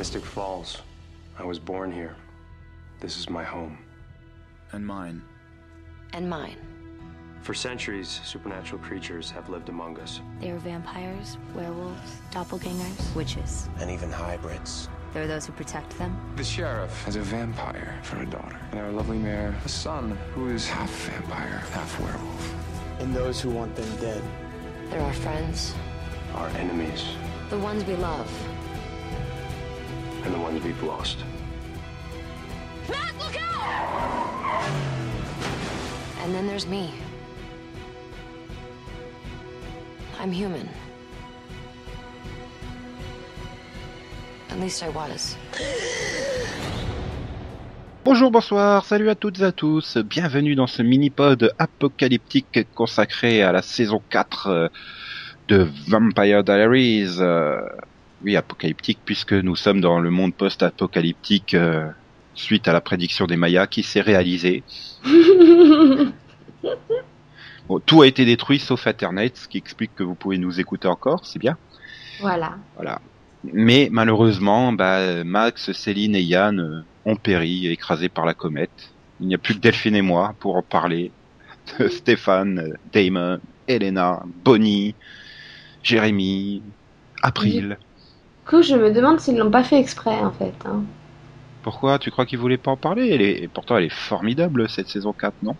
[0.00, 0.80] Mystic Falls.
[1.38, 2.16] I was born here.
[3.00, 3.76] This is my home.
[4.72, 5.20] And mine.
[6.14, 6.56] And mine.
[7.42, 10.22] For centuries, supernatural creatures have lived among us.
[10.40, 13.68] They are vampires, werewolves, doppelgangers, witches.
[13.78, 14.88] And even hybrids.
[15.12, 16.18] There are those who protect them.
[16.36, 20.48] The sheriff has a vampire for a daughter, and our lovely mayor a son who
[20.48, 22.54] is half vampire, half werewolf.
[23.00, 24.22] And those who want them dead.
[24.88, 25.74] They're our friends,
[26.36, 27.04] Our enemies,
[27.50, 28.49] the ones we love.
[30.24, 31.18] And the ones we've lost.
[32.88, 34.64] Matt, look out!
[36.22, 36.92] And then there's me.
[40.18, 40.68] I'm human.
[44.50, 45.36] At least I was.
[48.04, 53.52] Bonjour, bonsoir, salut à toutes et à tous, bienvenue dans ce mini-pod apocalyptique consacré à
[53.52, 54.68] la saison 4 euh,
[55.48, 57.20] de Vampire Diaries.
[58.24, 61.88] Oui, apocalyptique puisque nous sommes dans le monde post-apocalyptique euh,
[62.34, 64.62] suite à la prédiction des Mayas qui s'est réalisée.
[67.68, 70.88] Bon, tout a été détruit sauf Internet, ce qui explique que vous pouvez nous écouter
[70.88, 71.56] encore, c'est bien.
[72.20, 72.56] Voilà.
[72.74, 73.00] Voilà.
[73.44, 78.92] Mais malheureusement, bah, Max, Céline et Yann euh, ont péri, écrasés par la comète.
[79.20, 81.12] Il n'y a plus que Delphine et moi pour en parler.
[81.90, 84.96] Stéphane, euh, Damon, Elena, Bonnie,
[85.84, 86.62] Jérémy,
[87.22, 87.78] April.
[88.50, 90.52] Coup, je me demande s'ils l'ont pas fait exprès, en fait.
[90.66, 90.82] hein.
[91.62, 91.98] Pourquoi?
[91.98, 93.08] Tu crois qu'ils voulaient pas en parler?
[93.10, 93.42] Elle est...
[93.42, 95.54] et Pourtant, elle est formidable cette saison 4, non?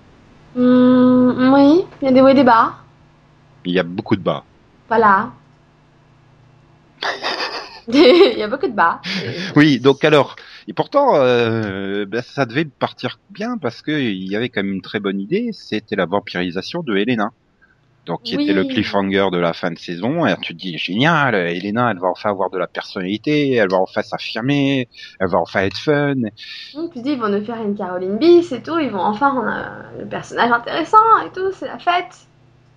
[0.56, 2.74] Hmm, oui, il y a des hauts et des bas.
[3.64, 4.44] Il y a beaucoup de bas.
[4.88, 5.30] Voilà.
[7.88, 9.00] Il y a beaucoup de bas.
[9.56, 10.36] Oui, donc alors,
[10.68, 14.72] et pourtant, euh, ben, ça devait partir bien parce que il y avait quand même
[14.74, 17.30] une très bonne idée, c'était la vampirisation de Helena.
[18.10, 18.42] Donc, qui Oui.
[18.42, 20.26] était le cliffhanger de la fin de saison.
[20.26, 23.76] Et tu te dis, génial, Helena, elle va enfin avoir de la personnalité, elle va
[23.78, 24.88] enfin s'affirmer,
[25.20, 26.16] elle va enfin être fun.
[26.74, 29.30] Donc, tu dis, ils vont nous faire une Caroline Bis et tout, ils vont enfin
[29.30, 32.26] rendre euh, le personnage intéressant et tout, c'est la fête.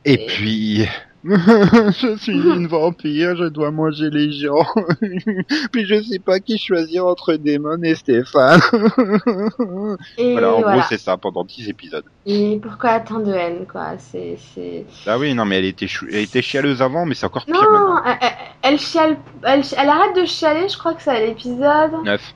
[0.05, 0.87] Et Et- puis,
[1.25, 4.65] je suis une vampire, je dois manger les gens.
[5.71, 8.59] puis je sais pas qui choisir entre Damon et Stéphane.
[10.17, 10.77] Et voilà, en voilà.
[10.77, 12.03] gros, c'est ça pendant 10 épisodes.
[12.25, 13.93] Et pourquoi tant de haine, quoi?
[13.97, 14.85] C'est, c'est.
[15.07, 17.55] Ah oui, non, mais elle était, chou- elle était chialeuse avant, mais c'est encore pire
[17.55, 18.17] Non, maintenant.
[18.61, 21.91] elle, chiale, elle, elle arrête de chialer, je crois que c'est à l'épisode.
[22.03, 22.33] Neuf.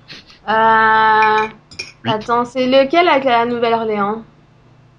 [0.47, 1.47] Euh...
[2.05, 2.11] Huit.
[2.13, 4.23] Attends, c'est lequel avec la Nouvelle-Orléans?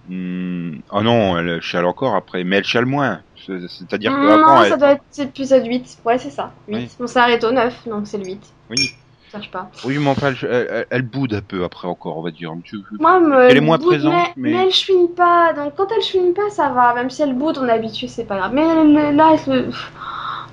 [0.08, 3.20] Hmm, Oh non, elle chiale encore après, mais elle chiale moins.
[3.48, 4.78] C'est- C'est-à-dire que Non, avant, ça elle...
[4.78, 5.98] doit être l'épisode 8.
[6.04, 6.52] Ouais, c'est ça.
[6.68, 6.76] 8.
[6.76, 6.88] Oui.
[7.00, 8.40] Bon, ça arrête au 9, donc c'est le 8.
[8.70, 8.90] Oui,
[9.26, 9.70] Je cherche pas.
[9.84, 12.52] oui, mais enfin, elle, elle- elle boude un peu après encore, on va dire.
[13.00, 15.52] Moi, Elle est moins boude, présente, mais, mais- elle chouine pas.
[15.54, 16.94] Donc quand elle chouine pas, ça va.
[16.94, 18.52] Même si elle boude, on est habitué, c'est pas grave.
[18.52, 19.70] Mais là, elle-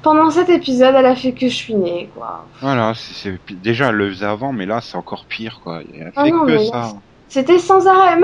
[0.01, 2.45] pendant cet épisode, elle a fait que chouiner, quoi.
[2.62, 5.81] Voilà, c'est déjà elle le faisait avant, mais là c'est encore pire, quoi.
[5.94, 6.75] Elle Ah fait non, que mais ça.
[6.77, 6.94] là,
[7.27, 8.16] C'était sans arrêt.
[8.17, 8.23] Même,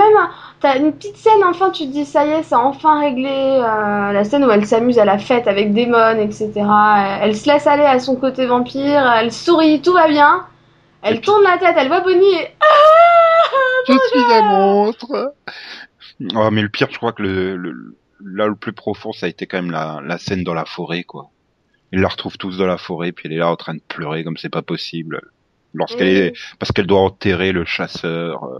[0.62, 3.28] t'as une petite scène, enfin, tu te dis, ça y est, c'est enfin réglé.
[3.28, 6.50] euh, la scène où elle s'amuse à la fête avec Damon, etc.
[6.56, 10.46] Elle, elle se laisse aller à son côté vampire, elle sourit, tout va bien.
[11.02, 12.48] Elle puis- tourne la tête, elle voit Bonnie et...
[12.60, 12.66] Ah,
[13.88, 15.34] Je suis un monstre.
[16.36, 19.28] Oh, mais le pire, je crois que le, le- là le plus profond, ça a
[19.28, 21.30] été quand même la, la scène dans la forêt, quoi.
[21.92, 24.22] Ils la retrouvent tous dans la forêt, puis elle est là en train de pleurer
[24.24, 25.20] comme c'est pas possible.
[25.74, 26.14] Lorsqu'elle Oui.
[26.16, 28.44] est, parce qu'elle doit enterrer le chasseur.
[28.44, 28.58] euh,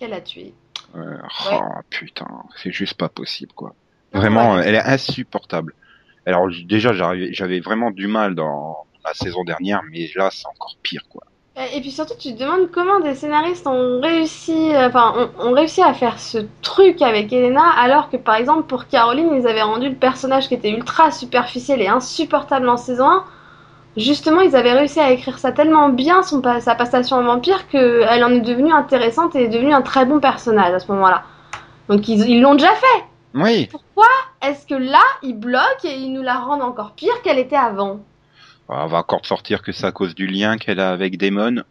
[0.00, 0.52] Qu'elle a tué.
[0.96, 1.16] Ouais.
[1.52, 2.26] Oh putain,
[2.56, 3.74] c'est juste pas possible quoi.
[4.12, 4.62] Vraiment, Ouais.
[4.64, 5.74] elle est insupportable.
[6.24, 11.02] Alors déjà, j'avais vraiment du mal dans la saison dernière, mais là, c'est encore pire
[11.08, 11.22] quoi.
[11.74, 15.82] Et puis surtout, tu te demandes comment des scénaristes ont réussi, enfin, ont, ont réussi
[15.82, 19.88] à faire ce truc avec Elena, alors que par exemple pour Caroline, ils avaient rendu
[19.88, 23.24] le personnage qui était ultra superficiel et insupportable en saison 1.
[23.96, 28.24] Justement, ils avaient réussi à écrire ça tellement bien, son, sa passation en vampire, qu'elle
[28.24, 31.22] en est devenue intéressante et est devenue un très bon personnage à ce moment-là.
[31.88, 33.04] Donc ils l'ont déjà fait.
[33.34, 33.68] Oui.
[34.42, 38.00] Est-ce que là, ils bloquent et ils nous la rendent encore pire qu'elle était avant?
[38.68, 41.62] Ah, On va encore sortir que c'est à cause du lien qu'elle a avec Damon.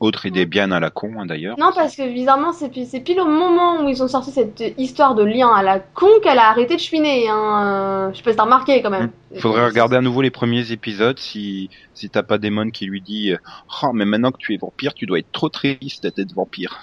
[0.00, 1.58] Autre idée bien à la con hein, d'ailleurs.
[1.58, 4.62] Non, parce que bizarrement, c'est pi- c'est pile au moment où ils ont sorti cette
[4.78, 7.28] histoire de lien à la con qu'elle a arrêté de chouiner.
[7.28, 7.64] Hein.
[8.08, 9.10] Euh, Je sais pas si t'as remarqué quand même.
[9.38, 13.34] Faudrait regarder à nouveau les premiers épisodes si si t'as pas Damon qui lui dit
[13.82, 16.80] oh mais maintenant que tu es vampire tu dois être trop triste d'être vampire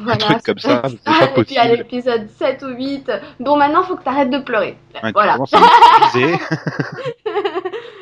[0.00, 1.76] Voilà, truc comme ça, c'est Ah, pas Et puis à possible.
[1.78, 3.10] l'épisode 7 ou 8,
[3.40, 4.78] bon maintenant faut que t'arrêtes de pleurer.
[5.02, 5.36] Ouais, voilà.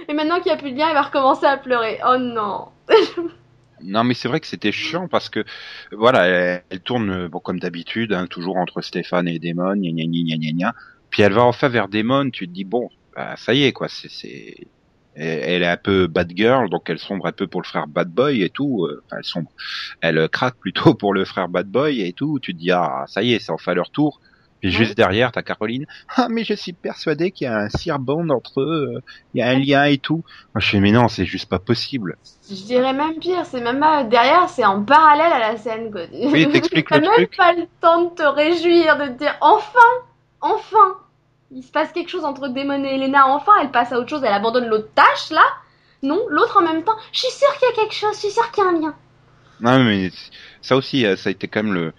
[0.08, 1.98] Et maintenant qu'il n'y a plus de lien, il va recommencer à pleurer.
[2.06, 2.66] Oh non.
[3.84, 5.44] Non, mais c'est vrai que c'était chiant parce que
[5.92, 6.26] voilà,
[6.70, 10.52] elle, tourne bon comme d'habitude, hein, toujours entre Stéphane et Damon, gna gna gna gna
[10.52, 10.74] gna.
[11.10, 13.88] Puis elle va enfin vers Damon, tu te dis bon, bah, ça y est quoi,
[13.88, 14.68] c'est
[15.14, 18.08] Elle est un peu bad girl, donc elle sombre un peu pour le frère bad
[18.10, 18.86] boy et tout.
[18.86, 19.52] euh, Enfin, elle sombre.
[20.00, 22.38] Elle craque plutôt pour le frère bad boy et tout.
[22.40, 24.20] Tu te dis ah ça y est, c'est enfin leur tour.
[24.62, 24.76] Puis Ouais.
[24.76, 25.84] juste derrière, t'as Caroline.
[26.16, 28.94] Ah mais je suis persuadé qu'il y a un cirbond entre eux.
[28.96, 29.00] euh,
[29.34, 30.22] Il y a un lien et tout.
[30.54, 32.16] Moi je fais mais non, c'est juste pas possible.
[32.48, 36.02] Je dirais même pire, c'est même pas derrière, c'est en parallèle à la scène quoi.
[36.12, 37.36] Oui, t'expliques le même truc.
[37.36, 39.78] pas le temps de te réjouir, de te dire enfin,
[40.40, 40.96] enfin,
[41.50, 44.22] il se passe quelque chose entre Damon et Elena, enfin, elle passe à autre chose,
[44.24, 45.44] elle abandonne l'autre tâche là.
[46.04, 48.30] Non, l'autre en même temps, je suis sûre qu'il y a quelque chose, je suis
[48.30, 48.94] sûre qu'il y a un lien.
[49.60, 50.10] Non mais
[50.60, 51.92] ça aussi, euh, ça a été quand même le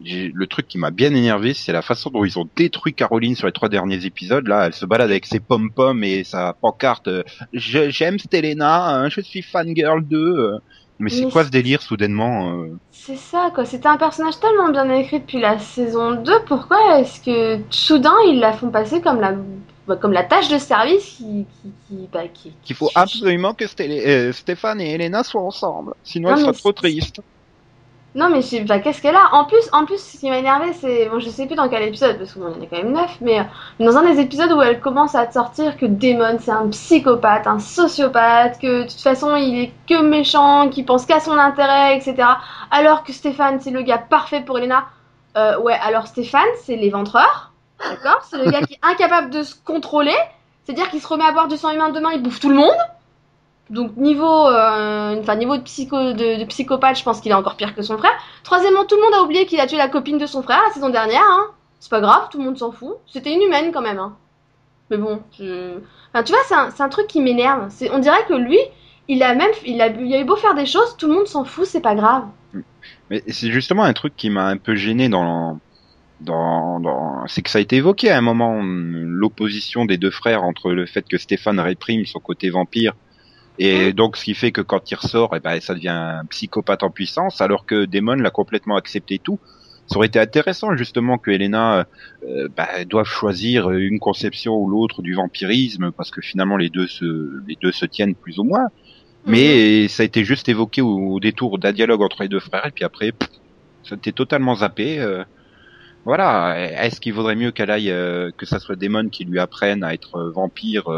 [0.00, 3.46] le truc qui m'a bien énervé, c'est la façon dont ils ont détruit Caroline sur
[3.46, 4.46] les trois derniers épisodes.
[4.46, 7.08] Là, elle se balade avec ses pom pom et sa pancarte.
[7.08, 7.22] euh,
[7.52, 10.34] J'aime Stelena, hein, je suis fangirl d'eux.
[10.38, 10.58] euh.
[11.00, 12.76] Mais c'est quoi ce délire soudainement euh?
[12.90, 17.20] C'est ça quoi, c'était un personnage tellement bien écrit depuis la saison 2, pourquoi est-ce
[17.20, 19.34] que soudain ils la font passer comme la
[19.86, 23.64] bah, comme la tâche de service qui qui qui, bah, qui- Qu'il faut absolument que
[23.66, 27.20] Sté- euh, Stéphane et Elena soient ensemble, sinon Non, elle sera trop triste.
[28.18, 29.32] Non mais je pas qu'est-ce qu'elle a?
[29.32, 31.84] En plus, en plus, ce qui m'a énervé, c'est bon, je sais plus dans quel
[31.84, 33.44] épisode parce qu'il y en a quand même neuf, mais euh,
[33.78, 37.46] dans un des épisodes où elle commence à te sortir que Damon c'est un psychopathe,
[37.46, 41.96] un sociopathe, que de toute façon il est que méchant, qui pense qu'à son intérêt,
[41.96, 42.16] etc.
[42.72, 44.86] Alors que Stéphane c'est le gars parfait pour Elena.
[45.36, 48.26] Euh, ouais, alors Stéphane c'est l'éventreur, d'accord?
[48.28, 50.18] C'est le gars qui est incapable de se contrôler,
[50.64, 52.78] c'est-à-dire qu'il se remet à boire du sang humain demain, il bouffe tout le monde.
[53.70, 57.82] Donc niveau, euh, niveau de, psycho, de, psychopathe, je pense qu'il est encore pire que
[57.82, 58.12] son frère.
[58.42, 60.72] Troisièmement, tout le monde a oublié qu'il a tué la copine de son frère la
[60.72, 61.22] saison dernière.
[61.22, 61.48] Hein.
[61.80, 62.96] C'est pas grave, tout le monde s'en fout.
[63.06, 63.98] C'était inhumaine quand même.
[63.98, 64.16] Hein.
[64.90, 65.44] Mais bon, tu
[66.12, 67.68] vois, c'est un, truc qui m'énerve.
[67.92, 68.58] On dirait que lui,
[69.06, 69.80] il a même, il
[70.18, 72.24] eu beau faire des choses, tout le monde s'en fout, c'est pas grave.
[73.10, 75.58] Mais c'est justement un truc qui m'a un peu gêné dans...
[77.26, 80.72] c'est que ça a été évoqué à un moment hum, l'opposition des deux frères entre
[80.72, 82.94] le fait que Stéphane réprime son côté vampire
[83.58, 86.82] et donc ce qui fait que quand il ressort eh ben ça devient un psychopathe
[86.82, 89.38] en puissance alors que Damon l'a complètement accepté tout
[89.86, 91.86] ça aurait été intéressant justement que Elena
[92.26, 96.86] euh, bah, doive choisir une conception ou l'autre du vampirisme parce que finalement les deux
[96.86, 98.68] se les deux se tiennent plus ou moins
[99.28, 102.66] mais ça a été juste évoqué au, au détour d'un dialogue entre les deux frères,
[102.66, 103.28] et puis après, pff,
[103.82, 104.98] ça a été totalement zappé.
[104.98, 105.22] euh.
[106.04, 106.56] voilà.
[106.84, 109.92] Est-ce qu'il vaudrait mieux qu'elle aille, euh, que ça soit Damon qui lui apprenne à
[109.94, 110.88] être euh, vampire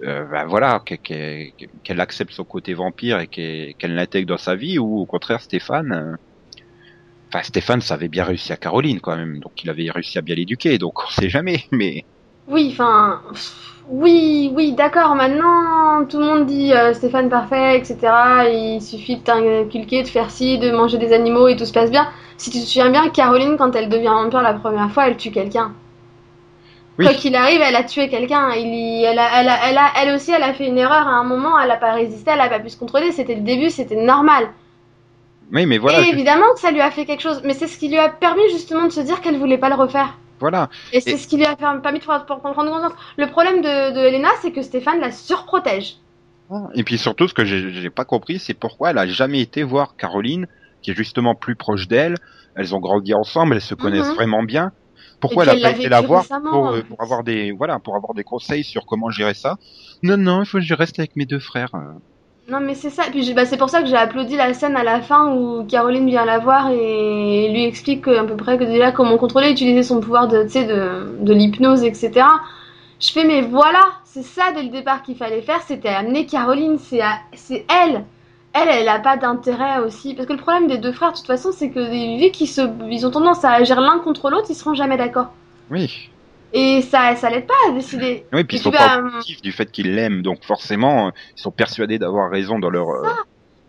[0.00, 1.50] ben voilà, que- que-
[1.84, 5.92] qu'elle accepte son côté vampire et qu'elle l'intègre dans sa vie, ou au contraire Stéphane.
[5.92, 6.16] euh,
[7.32, 10.22] Enfin, Stéphane, ça avait bien réussi à Caroline quand même, donc il avait réussi à
[10.22, 11.64] bien l'éduquer, donc on sait jamais.
[11.72, 12.04] Mais
[12.48, 13.22] Oui, enfin,
[13.88, 15.14] oui, oui, d'accord.
[15.14, 18.48] Maintenant, tout le monde dit euh, Stéphane parfait, etc.
[18.50, 21.90] Il suffit de t'inculquer, de faire ci, de manger des animaux et tout se passe
[21.90, 22.08] bien.
[22.36, 25.30] Si tu te souviens bien, Caroline, quand elle devient vampire la première fois, elle tue
[25.30, 25.74] quelqu'un.
[26.98, 27.04] Oui.
[27.06, 28.50] Quoi qu'il arrive, elle a tué quelqu'un.
[28.56, 31.06] Il y- Elle, a, elle, a, elle, a, elle aussi, elle a fait une erreur
[31.06, 31.58] à un moment.
[31.60, 33.12] Elle a pas résisté, elle a pas pu se contrôler.
[33.12, 34.48] C'était le début, c'était normal.
[35.52, 37.40] oui, mais voilà, et évidemment que ça lui a fait quelque chose.
[37.44, 39.76] Mais c'est ce qui lui a permis justement de se dire qu'elle voulait pas le
[39.76, 40.18] refaire.
[40.40, 40.68] voilà.
[40.92, 42.92] Et c'est Et- ce qui lui a permis de prendre conscience.
[43.16, 45.96] Le problème de, de Elena, c'est que Stéphane la surprotège.
[46.74, 49.62] Et puis surtout, ce que j'ai j'ai pas compris, c'est pourquoi elle a jamais été
[49.62, 50.46] voir Caroline,
[50.82, 52.14] qui est justement plus proche d'elle.
[52.56, 54.14] Elles ont grandi ensemble, elles se connaissent Mhm.
[54.14, 54.72] vraiment bien.
[55.20, 58.14] Pourquoi elle a été la voir pour, en euh, pour avoir des voilà pour avoir
[58.14, 59.56] des conseils sur comment gérer ça?
[60.02, 61.74] Non, non, il faut que je reste avec mes deux frères.
[61.74, 61.98] euh.
[62.48, 63.06] Non, mais c'est ça.
[63.06, 65.64] Et puis bah, c'est pour ça que j'ai applaudi la scène à la fin où
[65.66, 69.50] Caroline vient la voir et lui explique que, à peu près que déjà comment contrôler,
[69.50, 72.26] utiliser son pouvoir de, de, de l'hypnose, etc.
[73.00, 76.78] Je fais, mais voilà, c'est ça dès le départ qu'il fallait faire, c'était amener Caroline,
[76.78, 77.00] c'est
[77.68, 78.04] elle.
[78.52, 80.14] Elle, elle a pas d'intérêt aussi.
[80.14, 81.80] Parce que le problème des deux frères, de toute façon, c'est que
[82.20, 85.38] vu qu'ils se, ils ont tendance à agir l'un contre l'autre, ils seront jamais d'accord.
[85.70, 85.88] Oui.
[86.52, 88.26] Et ça, ça l'aide pas à décider.
[88.32, 91.40] Oui, puis ils sont puis, pas bah, objectifs du fait qu'ils l'aiment, donc forcément, ils
[91.40, 92.88] sont persuadés d'avoir raison dans leur.
[92.90, 93.14] euh,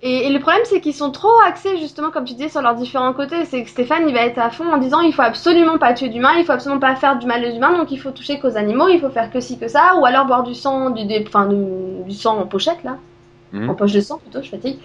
[0.02, 2.76] Et, et le problème, c'est qu'ils sont trop axés, justement, comme tu disais, sur leurs
[2.76, 3.44] différents côtés.
[3.46, 6.10] C'est que Stéphane, il va être à fond en disant il faut absolument pas tuer
[6.10, 8.56] d'humains, il faut absolument pas faire du mal aux humains, donc il faut toucher qu'aux
[8.58, 11.26] animaux, il faut faire que ci, que ça, ou alors boire du sang, du, des-
[11.28, 13.00] enfin, du, du sang en pochette, là.
[13.54, 13.70] Mhm.
[13.70, 14.78] En poche de sang, plutôt, je fatigue.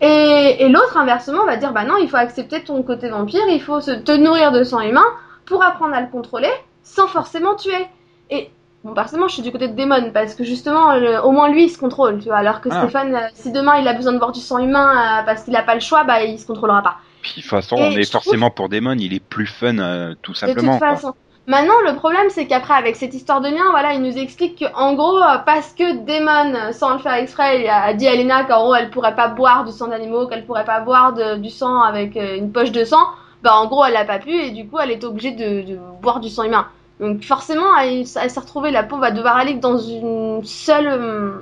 [0.00, 3.60] Et, et l'autre, inversement, va dire bah non, il faut accepter ton côté vampire, il
[3.60, 5.04] faut se, te nourrir de sang humain
[5.46, 6.50] pour apprendre à le contrôler
[6.82, 7.86] sans forcément tuer.
[8.30, 8.50] Et
[8.82, 11.64] bon, personnellement, je suis du côté de Damon parce que justement, le- au moins lui,
[11.64, 12.38] il se contrôle, tu vois.
[12.38, 12.80] Alors que Ah.
[12.82, 15.54] Stéphane, euh, si demain il a besoin de boire du sang humain euh, parce qu'il
[15.54, 16.96] a pas le choix, bah il se contrôlera pas.
[17.20, 19.78] Puis de toute façon, Et on est trouve- forcément pour Damon, il est plus fun,
[19.78, 20.78] euh, tout De simplement.
[20.80, 21.14] toute quoi.
[21.48, 24.64] Maintenant, le problème, c'est qu'après, avec cette histoire de lien, voilà, il nous explique que,
[24.76, 28.44] en gros, euh, parce que Damon, euh, sans le faire exprès, a dit à Elena
[28.44, 31.50] qu'en gros, elle pourrait pas boire du sang d'animaux, qu'elle pourrait pas boire de- du
[31.50, 33.02] sang avec euh, une poche de sang,
[33.42, 36.20] bah, en gros, elle a pas pu, et du coup, elle est obligée de, boire
[36.20, 36.68] du sang humain.
[37.00, 41.32] Donc forcément, elle, s'est retrouvée, la pauvre va devoir aller dans une seule euh,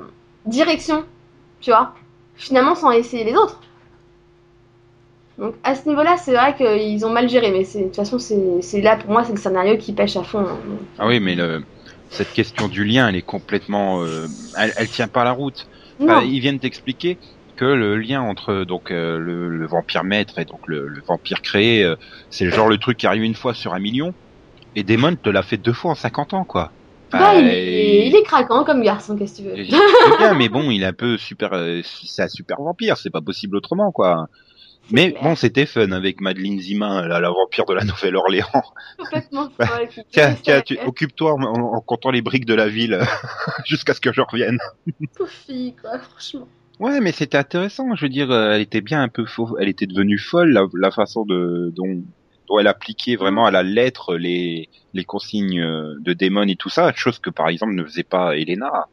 [0.47, 1.05] direction,
[1.61, 1.93] tu vois.
[2.37, 3.61] Finalement, sans essayer les autres.
[5.41, 8.81] Donc à ce niveau-là, c'est vrai qu'ils ont mal géré, mais de toute façon, c'est
[8.83, 10.41] là pour moi, c'est le scénario qui pêche à fond.
[10.47, 10.59] hein.
[10.99, 11.65] Ah oui, mais le,
[12.09, 15.67] cette question du lien, elle est complètement, euh, elle, elle tient pas la route.
[16.07, 17.19] Enfin, ils viennent t'expliquer
[17.57, 21.41] que le lien entre donc euh, le, le vampire maître et donc le, le vampire
[21.43, 21.97] créé, euh,
[22.31, 24.15] c'est le genre le truc qui arrive une fois sur un million.
[24.75, 26.75] Et Damon te l'a fait deux fois en 50 ans, quoi.
[27.13, 29.79] bah, il, est, il est craquant comme garçon, qu'est-ce que tu veux.
[30.03, 33.11] c'est bien, mais bon, il est un peu super, euh, c'est un super vampire, c'est
[33.11, 34.29] pas possible autrement, quoi.
[34.93, 35.23] Mais clair.
[35.23, 38.47] bon, c'était fun avec Madeleine Zima, la, la vampire de la Nouvelle-Orléans.
[38.99, 39.89] Complètement folle.
[39.89, 43.01] qui- Tiens, qui- tiens, tu, occupe-toi en, en comptant les briques de la ville
[43.67, 44.59] jusqu'à ce que je revienne.
[45.47, 46.49] Fille, quoi, franchement.
[46.79, 47.95] Ouais, mais c'était intéressant.
[47.95, 49.57] Je veux dire, euh, elle était bien un peu faux.
[49.61, 52.03] Elle était devenue folle la, la façon de dont,
[52.49, 56.71] dont elle appliquait vraiment à la lettre les les consignes euh, de démon et tout
[56.71, 58.87] ça, chose que par exemple ne faisait pas Elena.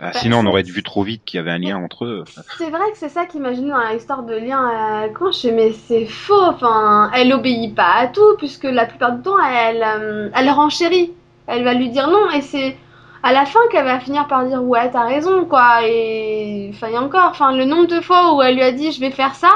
[0.00, 2.24] Ah, Bah, sinon, on aurait vu trop vite qu'il y avait un lien entre eux.
[2.58, 5.72] C'est vrai que c'est ça qui m'a gêné dans l'histoire de lien à Conche, mais
[5.72, 6.40] c'est faux.
[6.42, 11.12] Enfin, elle obéit pas à tout, puisque la plupart du temps, elle, euh, elle renchérit.
[11.46, 12.76] Elle va lui dire non, et c'est
[13.22, 15.86] à la fin qu'elle va finir par dire ouais, t'as raison, quoi.
[15.86, 18.72] Et enfin, il y a encore, enfin, le nombre de fois où elle lui a
[18.72, 19.50] dit je vais faire ça,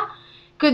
[0.59, 0.67] que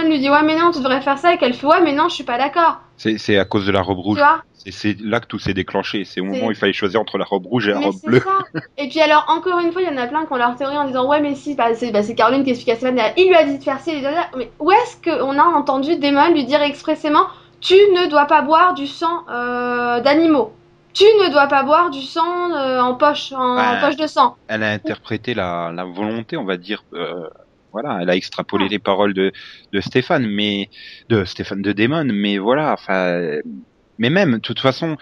[0.00, 2.08] Lui dit ouais, mais non, tu devrais faire ça, et qu'elle fait ouais, mais non,
[2.08, 2.78] je suis pas d'accord.
[2.96, 4.18] C'est à cause de la robe rouge.
[4.64, 6.04] C'est- là que tout s'est déclenché.
[6.04, 8.00] C'est au moment où il fallait choisir entre la robe rouge et la Mais robe
[8.04, 8.20] bleue.
[8.20, 8.38] ça.
[8.78, 10.76] Et puis alors, encore une fois, il y en a plein qui ont leur théorie
[10.76, 13.44] en disant Ouais, mais si, bah, c'est bah, Caroline qui explique à il lui a
[13.44, 14.28] dit de faire ci, il lui a dit ça.
[14.36, 17.26] Mais où est-ce qu'on a entendu Damon lui dire expressément
[17.60, 20.52] Tu ne dois pas boire du sang euh, d'animaux
[20.94, 24.36] Tu ne dois pas boire du sang euh, en poche, en, en poche de sang.
[24.46, 26.84] Elle a interprété la, la volonté, on va dire.
[26.92, 27.28] euh,
[27.72, 28.70] voilà, elle a extrapolé Ah.
[28.70, 29.32] les paroles de,
[29.72, 30.68] de Stéphane, mais
[31.08, 33.38] de Stéphane de Damon, mais voilà, enfin,
[33.98, 34.96] mais même, de toute façon,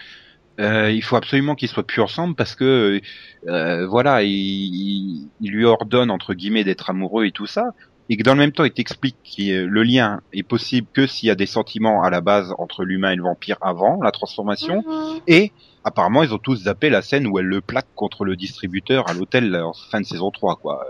[0.61, 3.01] euh, il faut absolument qu'ils soient plus ensemble parce que,
[3.49, 7.73] euh, voilà, il, il- il lui ordonne entre guillemets d'être amoureux et tout ça,
[8.09, 11.29] et que dans le même temps, il t'explique que le lien est possible que s'il
[11.29, 14.83] y a des sentiments à la base entre l'humain et le vampire avant la transformation,
[14.87, 15.21] Mhm.
[15.29, 15.53] et
[15.85, 19.15] apparemment, ils ont tous zappé la scène où elle le plaque contre le distributeur à
[19.15, 20.85] l'hôtel en fin de saison 3, quoi.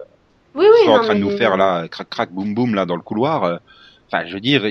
[0.55, 2.97] Oui, oui, sont en train de nous faire là, crac crac, boum boum, là, dans
[2.97, 3.45] le couloir.
[3.45, 3.57] euh.
[4.13, 4.63] Enfin, je veux dire,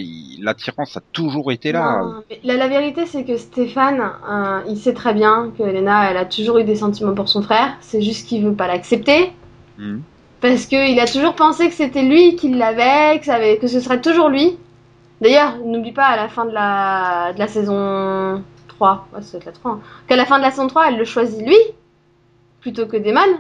[0.41, 2.01] l'attirance a toujours été là.
[2.01, 6.17] Non, la, la vérité, c'est que Stéphane, euh, il sait très bien que Elena, elle
[6.17, 7.77] a toujours eu des sentiments pour son frère.
[7.79, 9.31] C'est juste qu'il veut pas l'accepter.
[9.77, 10.01] Mhm.
[10.41, 14.01] Parce qu'il a toujours pensé que c'était lui qui l'avait, que, avait- que ce serait
[14.01, 14.57] toujours lui.
[15.21, 19.51] D'ailleurs, n'oublie pas à la fin de la, de la saison 3, ouais, c'est la
[19.51, 21.57] 3, hein, qu'à la fin de la saison 3, elle le choisit lui,
[22.61, 23.39] plutôt que Damon.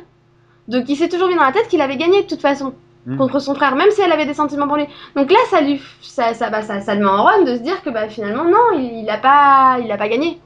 [0.69, 2.73] Donc il s'est toujours mis dans la tête qu'il avait gagné de toute façon
[3.05, 3.17] Mhm.
[3.17, 4.85] contre son frère, même si elle avait des sentiments pour lui.
[5.15, 7.61] Donc là, ça lui, ça, ça, bah, ça, ça le met en run de se
[7.61, 10.37] dire que bah, finalement, non, il, il a pas, il a pas gagné.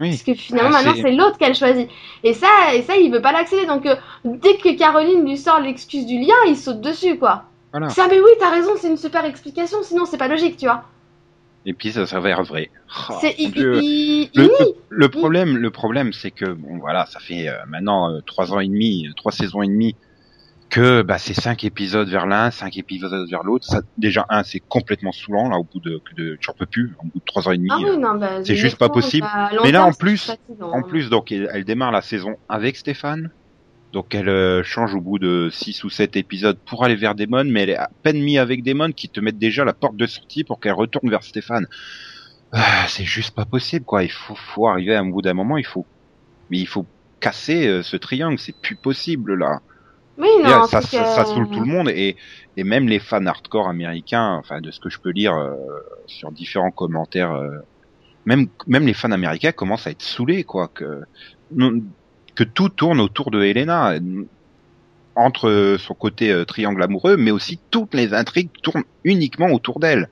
[0.00, 0.10] Oui.
[0.10, 1.88] Parce que finalement, Ah, maintenant, c'est- c'est l'autre qu'elle choisit.
[2.24, 3.66] Et ça, et ça, il veut pas l'accepter.
[3.66, 3.94] Donc, euh,
[4.24, 7.42] dès que Caroline lui sort l'excuse du lien, il saute dessus, quoi.
[7.72, 7.88] Voilà.
[7.90, 10.84] Ça, mais oui, t'as raison, c'est une super explication, sinon c'est pas logique, tu vois.
[11.64, 12.70] Et puis ça s'avère vrai.
[13.10, 14.30] Oh, Le, nie.
[14.34, 18.52] le- le problème, le problème, c'est que bon, voilà, ça fait euh, maintenant euh, trois
[18.52, 19.96] ans et demi, euh, trois saisons et demie
[20.70, 23.66] que bah, c'est cinq épisodes vers l'un, cinq épisodes vers l'autre.
[23.66, 27.04] Ça, déjà un, c'est complètement saoulant là au bout de, de j'en peux plus, au
[27.06, 27.68] bout de trois ans et demi.
[27.70, 29.26] Ah oui, bah, c'est juste pas possible.
[29.52, 30.82] long Mais là, en plus- En hein.
[30.82, 33.30] plus, donc, elle, elle démarre la saison avec Stéphane.
[33.92, 37.44] Donc, elle euh, change au bout de 6 ou 7 épisodes pour aller vers Damon,
[37.44, 40.06] mais elle est à peine mise avec Damon qui te met déjà la porte de
[40.06, 41.66] sortie pour qu'elle retourne vers Stéphane.
[42.52, 44.04] Ah, c'est juste pas possible, quoi.
[44.04, 45.88] Il faut, faut arriver à un bout d'un moment, il faut,
[46.50, 46.90] mais il faut
[47.20, 48.38] casser euh, ce triangle.
[48.38, 49.60] C'est plus possible, là.
[50.16, 52.16] Oui, non, euh, ça, ça, ça saoule tout le monde et,
[52.56, 55.54] et même les fans hardcore américains, enfin de ce que je peux lire euh,
[56.06, 57.58] sur différents commentaires, euh,
[58.26, 61.02] même même les fans américains commencent à être saoulés quoi que
[61.50, 61.82] non-
[62.38, 63.94] que tout tourne autour de Helena
[65.16, 70.08] entre son côté euh, triangle amoureux, mais aussi toutes les intrigues tournent uniquement autour d'elle.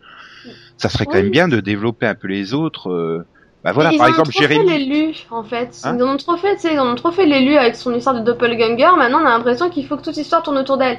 [0.77, 1.23] Ça serait quand Oui.
[1.23, 2.91] même bien de développer un peu les autres.
[2.91, 3.25] euh,
[3.63, 5.81] bah voilà, ils par en exemple ont trop fait l'élu, en fait.
[5.85, 7.77] Hein ils en ont trop fait, tu sais, ils en ont trop fait l'élu avec
[7.77, 8.97] son histoire de doppelganger.
[8.97, 10.99] Maintenant, on a l'impression qu'il faut que toute l'histoire tourne autour d'elle.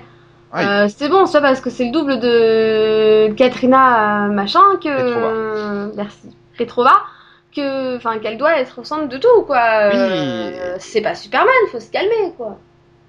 [0.55, 5.91] Euh, c'est bon, ça parce que c'est le double de Katrina machin que Petrova.
[5.98, 6.93] merci Petrova
[7.57, 9.89] que enfin qu'elle doit être au centre de tout quoi.
[9.91, 9.97] Oui.
[9.99, 12.57] Euh, c'est pas Superman, faut se calmer quoi.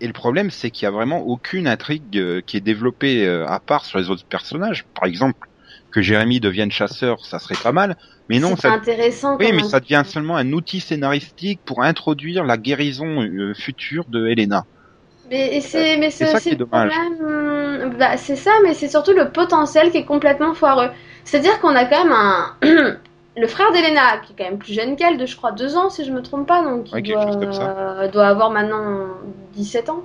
[0.00, 3.46] Et le problème, c'est qu'il y a vraiment aucune intrigue euh, qui est développée euh,
[3.48, 4.84] à part sur les autres personnages.
[4.94, 5.48] Par exemple,
[5.90, 7.96] que Jérémy devienne chasseur, ça serait pas mal.
[8.28, 9.36] Mais non, c'est ça, intéressant.
[9.38, 14.28] oui, mais ça devient seulement un outil scénaristique pour introduire la guérison euh, future de
[14.28, 14.66] Helena.
[15.30, 15.78] Mais ça
[16.70, 17.94] problème.
[17.98, 20.90] Bah, c'est ça, mais c'est surtout le potentiel qui est complètement foireux.
[21.24, 22.56] C'est-à-dire qu'on a quand même un
[23.38, 25.90] le frère d'Elena, qui est quand même plus jeune qu'elle, de je crois deux ans
[25.90, 29.07] si je me trompe pas, donc Ouais, il doit, euh, doit avoir maintenant
[29.54, 30.02] 17 ans.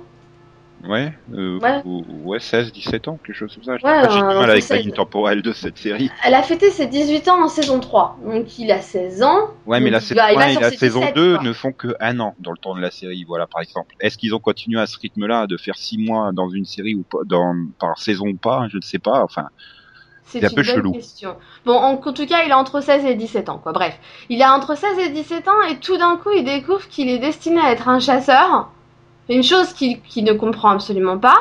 [0.86, 1.80] Ouais, euh, Ouais.
[1.86, 3.72] ou- ouais, 16, 17 ans, quelque chose comme ça.
[3.72, 4.80] Ouais, pas- j'ai du euh, mal avec la 16.
[4.84, 6.10] ligne temporelle de cette série.
[6.26, 9.48] Elle a fêté ses 18 ans en saison 3, donc il a 16 ans.
[9.64, 11.44] Ouais, mais la, saison va- il va 1 et la saison 17, 2 quoi.
[11.44, 13.94] ne font que un an dans le temps de la série, voilà, par exemple.
[14.00, 17.02] Est-ce qu'ils ont continué à ce rythme-là, de faire 6 mois dans une série ou
[17.04, 19.46] pas, dans, par saison ou pas, je ne sais pas, enfin.
[20.24, 20.92] C'est un une peu bonne chelou.
[20.92, 21.36] question.
[21.64, 23.72] Bon, en, en tout cas, il a entre 16 et 17 ans, quoi.
[23.72, 23.98] Bref,
[24.30, 27.18] il a entre 16 et 17 ans et tout d'un coup, il découvre qu'il est
[27.18, 28.68] destiné à être un chasseur.
[29.28, 31.36] Une chose qu'il ne comprend absolument pas,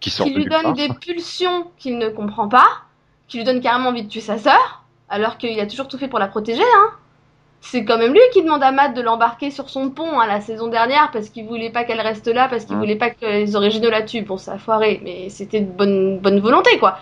[0.00, 0.72] Qui lui donne part.
[0.74, 2.66] des pulsions qu'il ne comprend pas,
[3.28, 6.08] qui lui donne carrément envie de tuer sa sœur, alors qu'il a toujours tout fait
[6.08, 6.90] pour la protéger, hein.
[7.62, 10.40] C'est quand même lui qui demande à Matt de l'embarquer sur son pont à la
[10.40, 12.80] saison dernière parce qu'il voulait pas qu'elle reste là, parce qu'il Ouais.
[12.82, 14.22] voulait pas que les originaux la tuent.
[14.22, 16.98] Bon, ça a foiré, mais c'était de bonne, bonne volonté, quoi.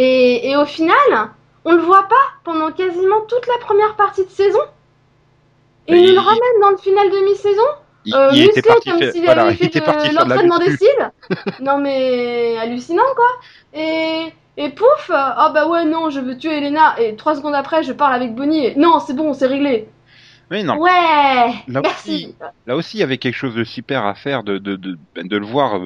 [0.00, 1.30] Et, et au final,
[1.64, 2.14] on le voit pas
[2.44, 4.60] pendant quasiment toute la première partie de saison.
[5.88, 7.62] Et Mais il nous le ramène dans le final demi-saison.
[8.04, 10.58] Il, Euh, il était parti, comme s'il voilà, avait il fait était de de l'entraînement
[10.58, 11.10] des cils.
[11.60, 13.26] non mais hallucinant quoi.
[13.74, 16.98] Et, et pouf, euh, ah bah ouais non, je veux tuer Elena.
[17.00, 18.66] Et trois secondes après, je parle avec Bonnie.
[18.66, 19.88] Et, non, c'est bon, c'est réglé.
[20.50, 20.76] Oui, non.
[20.78, 22.10] Ouais, Là merci.
[22.10, 22.36] aussi,
[22.66, 25.36] là aussi, il y avait quelque chose de super à faire, de de de, de
[25.36, 25.80] le voir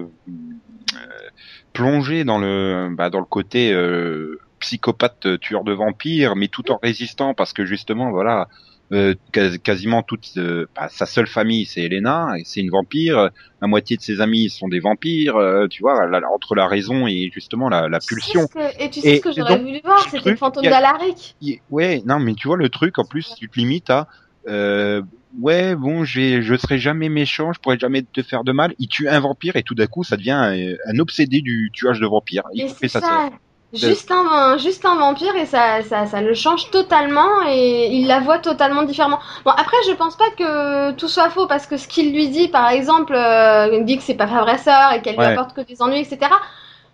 [1.73, 6.71] plonger dans le bah, dans le côté euh, psychopathe euh, tueur de vampires, mais tout
[6.71, 8.49] en résistant parce que justement, voilà,
[8.93, 13.31] euh, quas- quasiment toute euh, bah, sa seule famille, c'est Elena, et c'est une vampire.
[13.61, 15.37] La moitié de ses amis sont des vampires.
[15.37, 15.99] euh, tu vois,
[16.33, 18.47] entre la raison et justement la, la pulsion.
[18.47, 21.37] que- et tu sais Et- ce que j'aurais voulu voir, c'était le fantôme d'Alaric.
[21.71, 24.07] Ouais, non, mais tu vois le truc en plus, tu te limites à
[24.49, 25.03] euh,
[25.41, 28.75] ouais, bon, j'ai, je serai jamais méchant, je pourrai jamais te faire de mal.
[28.79, 30.55] Il tue un vampire et tout d'un coup, ça devient un,
[30.87, 32.45] un obsédé du tuage de vampires.
[32.55, 33.01] Il fait ça.
[33.01, 33.31] ça.
[33.75, 38.21] Juste un, juste un vampire et ça, ça, ça le change totalement et il la
[38.21, 39.19] voit totalement différemment.
[39.47, 42.49] Bon après je pense pas que tout soit faux parce que ce qu'il lui dit
[42.49, 45.27] par exemple, euh, il dit que c'est pas sa vraie sœur et qu'elle lui Ouais.
[45.27, 46.31] apporte que des ennuis etc.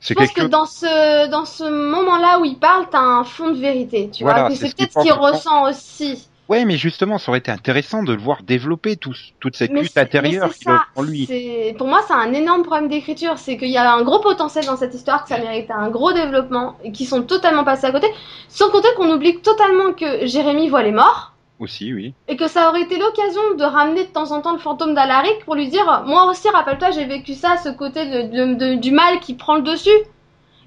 [0.01, 0.51] Je pense que chose.
[0.51, 4.45] dans ce, dans ce moment-là où il parle, t'as un fond de vérité, tu Voilà,
[4.45, 6.28] vois, c'est peut-être ce qu'il ressent aussi.
[6.49, 9.83] Ouais, mais justement, ça aurait été intéressant de le voir développer tout, toute cette Mais
[9.83, 11.29] lutte intérieure qu'il a en lui.
[11.77, 13.37] Pour moi, c'est un énorme problème d'écriture.
[13.37, 16.13] C'est qu'il y a un gros potentiel dans cette histoire, que ça mérite un gros
[16.13, 18.07] développement, et qui sont totalement passés à côté.
[18.49, 22.15] Sans compter qu'on oublie totalement que Jérémy voit les morts, Aussi, oui.
[22.29, 25.45] et que ça aurait été l'occasion de ramener de temps en temps le fantôme d'Alaric
[25.45, 28.91] pour lui dire Moi aussi, rappelle-toi, j'ai vécu ça, ce côté de, de- de- du
[28.91, 29.91] mal qui prend le dessus.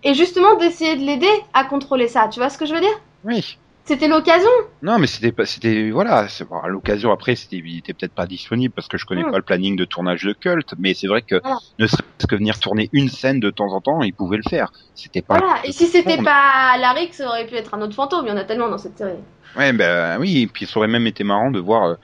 [0.04, 2.28] Et justement, d'essayer de l'aider à contrôler ça.
[2.28, 3.00] Tu vois ce que je veux dire?
[3.24, 3.58] Oui.
[3.86, 4.50] C'était l'occasion.
[4.84, 8.28] Non, mais c'était pas, c'était, voilà, c'est, bon, l'occasion après, c'était, il était peut-être pas
[8.28, 9.32] disponible parce que je connais Mm.
[9.32, 11.58] pas le planning de tournage de Cult, mais c'est vrai que Voilà.
[11.80, 14.72] ne serait-ce que venir tourner une scène de temps en temps, il pouvait le faire.
[14.96, 15.40] C'était pas.
[15.40, 15.56] Voilà.
[15.66, 18.26] Et si c'était pas Alaric, ça aurait pu être un autre fantôme.
[18.28, 19.18] Il y en a tellement dans cette série.
[19.58, 21.96] Ouais, ben oui, et puis ça aurait même été marrant de voir, euh,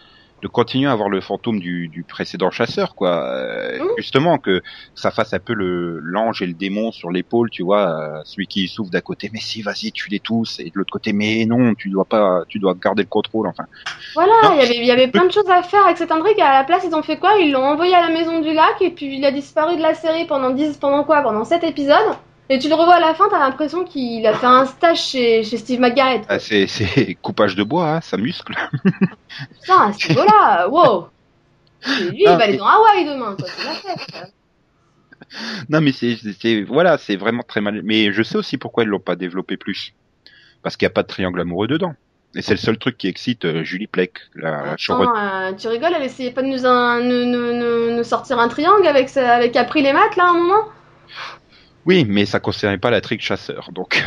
[0.42, 3.24] de continuer à voir le fantôme du, du précédent chasseur, quoi.
[3.24, 3.88] Euh, Mm.
[3.98, 4.62] Justement, que
[4.96, 8.48] ça fasse un peu le l'ange et le démon sur l'épaule, tu vois, euh, celui
[8.48, 11.74] qui souffle d'un côté, mais si, vas-y, tue-les tous, et de l'autre côté, mais non,
[11.76, 13.66] tu dois pas, tu dois garder le contrôle, enfin.
[14.16, 16.38] Voilà, il y avait, il y avait plein de choses à faire avec cet intrigue.
[16.38, 17.34] et À la place, ils ont fait quoi?
[17.40, 19.94] Ils l'ont envoyé à la maison du lac et puis il a disparu de la
[19.94, 21.22] série pendant 10, pendant quoi?
[21.22, 21.96] Pendant 7 épisodes.
[22.50, 25.44] Et tu le revois à la fin, t'as l'impression qu'il a fait un stage chez,
[25.44, 26.24] chez Steve McGarrett.
[26.30, 28.56] Ah, c'est, c'est coupage de bois, hein, ça muscle.
[29.62, 31.08] Putain, à ce niveau-là, wow
[32.00, 33.48] Et lui, il va aller dans Hawaï demain, quoi.
[33.48, 34.34] C'est la fête.
[35.70, 37.82] non, mais c'est, c'est- c'est, voilà, c'est vraiment très mal.
[37.84, 39.94] Mais je sais aussi pourquoi ils l'ont pas développé plus.
[40.64, 41.94] Parce qu'il n'y a pas de triangle amoureux dedans.
[42.36, 44.74] Et c'est le seul truc qui excite euh, Julie Plec, la.
[44.74, 48.86] Attends, euh, tu rigoles, elle essayait pas de nous, un- nous, nous, sortir un triangle
[48.86, 50.66] avec, avec April et Matt, là, à un moment?
[51.88, 54.04] Oui, mais ça concernait pas la trick chasseur, donc.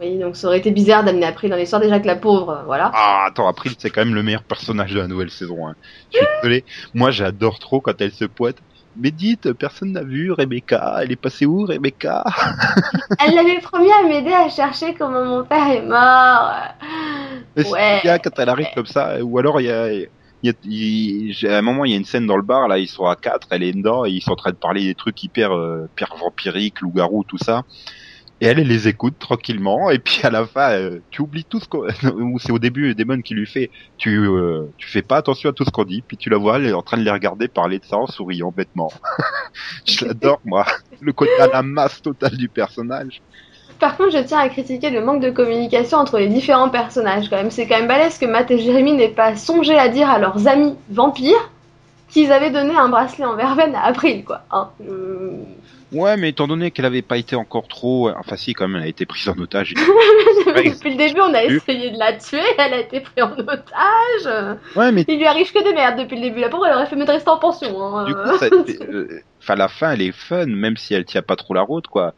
[0.00, 2.90] Oui, donc ça aurait été bizarre d'amener April dans l'histoire, déjà que la pauvre, voilà.
[2.94, 5.66] Ah, attends, April, c'est quand même le meilleur personnage de la nouvelle saison.
[5.66, 5.74] Hein.
[6.12, 6.64] Je suis désolé.
[6.94, 8.58] Moi, j'adore trop quand elle se pointe.
[8.96, 10.98] Mais dites, personne n'a vu Rebecca.
[11.02, 12.24] Elle est passée où, Rebecca?
[13.20, 16.52] Elle l'avait promis à m'aider à chercher comment mon père est mort.
[17.56, 18.00] Mais c'est Ouais.
[18.02, 19.22] bien quand elle arrive comme ça.
[19.22, 19.88] Ou alors, il y a,
[20.42, 22.68] il il- à un moment, il y a une scène dans le bar.
[22.68, 23.48] Là, ils sont à quatre.
[23.50, 26.16] Elle est dedans et ils sont en train de parler des trucs hyper, euh, hyper
[26.16, 27.64] vampiriques, loup-garou, tout ça.
[28.40, 29.90] Et elle, elle les écoute tranquillement.
[29.90, 31.86] Et puis à la fin, euh, tu oublies tout ce qu'on.
[32.40, 33.70] C'est au début Damon qui lui fait.
[33.98, 36.02] Tu, euh, tu fais pas attention à tout ce qu'on dit.
[36.02, 38.06] Puis tu la vois, elle est en train de les regarder parler de ça en
[38.06, 38.90] souriant bêtement.
[39.86, 40.66] Je l'adore moi.
[41.00, 43.22] Le côté à la masse totale du personnage.
[43.80, 47.28] Par contre, je tiens à critiquer le manque de communication entre les différents personnages.
[47.30, 50.10] Quand même, c'est quand même balèze que Matt et Jérémy n'aient pas songé à dire
[50.10, 51.50] à leurs amis vampires
[52.08, 54.40] qu'ils avaient donné un bracelet en verveine à April, quoi.
[54.50, 54.68] Hein.
[54.88, 55.30] Euh,
[55.90, 58.82] Ouais, mais étant donné qu'elle avait pas été encore trop, enfin si, quand même, elle
[58.82, 59.72] a été prise en otage.
[60.46, 64.54] Depuis le début, on a essayé de la tuer, elle a été prise en otage.
[64.76, 66.40] Ouais, mais Il lui arrive que des merdes depuis le début.
[66.40, 67.96] La pauvre, elle aurait fait mieux de rester en pension.
[67.96, 68.04] hein.
[68.04, 68.46] du coup, ça,
[68.92, 71.86] euh, enfin, la fin, elle est fun, même si elle tient pas trop la route,
[71.86, 72.12] quoi.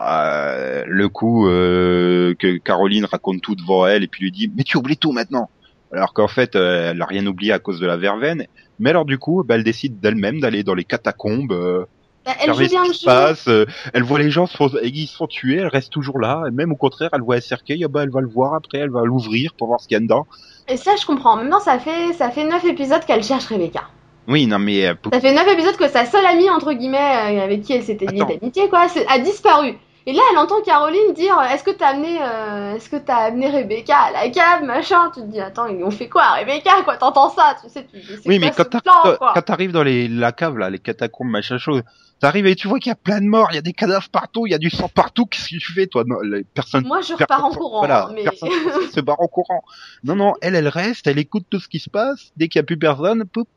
[0.00, 4.62] Euh, le coup euh, que Caroline raconte tout devant elle et puis lui dit mais
[4.64, 5.50] tu oublies tout maintenant
[5.92, 8.46] alors qu'en fait euh, elle a rien oublié à cause de la verveine
[8.78, 11.84] mais alors du coup bah, elle décide d'elle-même d'aller dans les catacombes euh,
[12.24, 13.04] Bah, elle joue bien le jeu.
[13.04, 13.46] passe
[13.92, 16.50] elle voit les gens se font, ils se font tuer elle reste toujours là et
[16.50, 18.90] même au contraire elle voit un cercueil ah bah, elle va le voir après elle
[18.90, 20.26] va l'ouvrir pour voir ce qu'il y a dedans
[20.68, 21.36] Et ça, je comprends.
[21.36, 23.82] Maintenant, ça fait ça fait 9 épisodes qu'elle cherche Rebecca.
[24.28, 27.62] oui non mais Ça fait 9 épisodes que sa seule amie, entre guillemets, euh, avec
[27.62, 29.74] qui elle s'était liée d'amitié, quoi, a disparu.
[30.06, 33.50] Et là, elle entend Caroline dire Est-ce que t'as amené, euh, est-ce que t'as amené
[33.50, 35.10] Rebecca à la cave, machin?
[35.14, 37.98] Tu te dis Attends, ils ont fait quoi, Rebecca, quoi T'entends ça, tu sais, tu
[37.98, 41.82] dis C'est Oui, mais quand t'arrives dans les, la cave, là, les catacombes, machin chose,
[42.20, 44.08] t'arrives et tu vois qu'il y a plein de morts, il y a des cadavres
[44.10, 46.04] partout, il y a du sang partout, qu'est-ce que tu fais, toi?
[46.06, 47.80] Non, les personnes, Moi, je repars en courant.
[47.80, 48.24] voilà, mais...
[48.24, 48.50] personne
[48.92, 49.62] se barre en courant.
[50.04, 52.60] Non, non, elle, elle reste, elle écoute tout ce qui se passe, dès qu'il y
[52.60, 53.48] a plus personne, poup.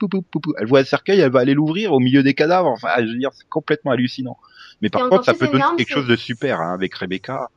[0.58, 3.20] elle voit un cercueil, elle va aller l'ouvrir au milieu des cadavres, enfin, je veux
[3.20, 4.38] dire, c'est complètement hallucinant.
[4.82, 7.50] Mais par contre, ça peut donner quelque chose de super, hein, avec Rebecca.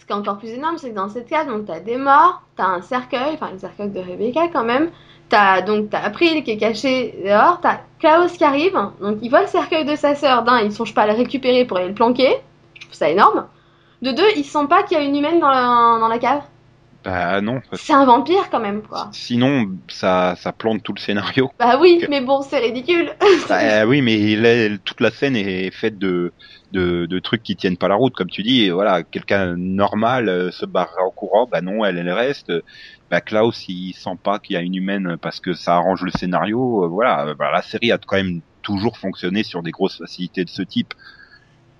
[0.00, 2.40] Ce qui est encore plus énorme, c'est que dans cette cave, donc t'as des morts,
[2.56, 4.90] t'as un cercueil, enfin le cercueil de Rebecca quand même.
[5.28, 9.42] T'as donc t'as April qui est caché dehors, t'as Klaus qui arrive, donc il voit
[9.42, 10.42] le cercueil de sa sœur.
[10.42, 12.38] D'un, il songe pas à le récupérer pour aller le planquer,
[12.74, 13.46] je trouve ça énorme.
[14.00, 16.40] De deux, il sent pas qu'il y a une humaine dans la cave.
[17.02, 17.60] Bah, non.
[17.72, 19.08] C'est un vampire quand même, quoi.
[19.12, 21.50] Sinon, ça, ça plante tout le scénario.
[21.58, 23.10] Bah oui, mais bon, c'est ridicule.
[23.48, 26.32] Bah, oui, mais là, toute la scène est faite de,
[26.72, 28.64] de, de trucs qui tiennent pas la route, comme tu dis.
[28.64, 31.48] Et voilà, quelqu'un normal euh, se barrerait en courant.
[31.50, 32.52] Bah non, elle, elle reste.
[33.10, 36.10] Bah Klaus, il sent pas qu'il y a une humaine parce que ça arrange le
[36.10, 36.84] scénario.
[36.84, 40.50] Euh, Voilà, bah, la série a quand même toujours fonctionné sur des grosses facilités de
[40.50, 40.92] ce type.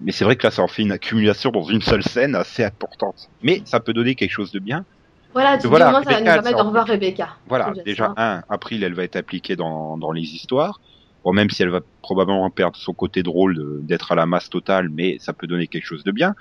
[0.00, 2.64] Mais c'est vrai que là, ça en fait une accumulation dans une seule scène assez
[2.64, 3.28] importante.
[3.42, 4.87] Mais ça peut donner quelque chose de bien.
[5.33, 7.29] Voilà, tu Voilà, dis, ça va nous permettre de c'est en revoir Rebecca.
[7.49, 8.37] Voilà, déjà ça.
[8.38, 10.81] un, April, elle va être appliquée dans, dans les histoires.
[11.25, 14.88] Bon, même si elle va probablement perdre son côté drôle d'être à la masse totale,
[14.88, 16.35] mais ça peut donner quelque chose de bien.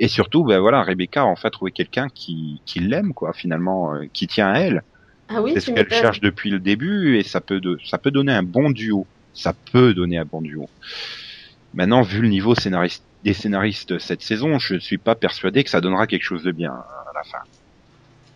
[0.00, 3.94] Et surtout, ben voilà, Rebecca a en fait trouvé quelqu'un qui, qui l'aime, quoi, finalement,
[3.94, 4.82] euh, qui tient à elle.
[5.28, 8.10] Ah oui, C'est ce qu'elle cherche depuis le début, et ça peut, de, ça peut
[8.10, 9.06] donner un bon duo.
[9.32, 10.68] Ça peut donner un bon duo.
[11.72, 15.80] Maintenant, vu le niveau scénariste, des scénaristes cette saison, je suis pas persuadé que ça
[15.80, 17.38] donnera quelque chose de bien à la fin.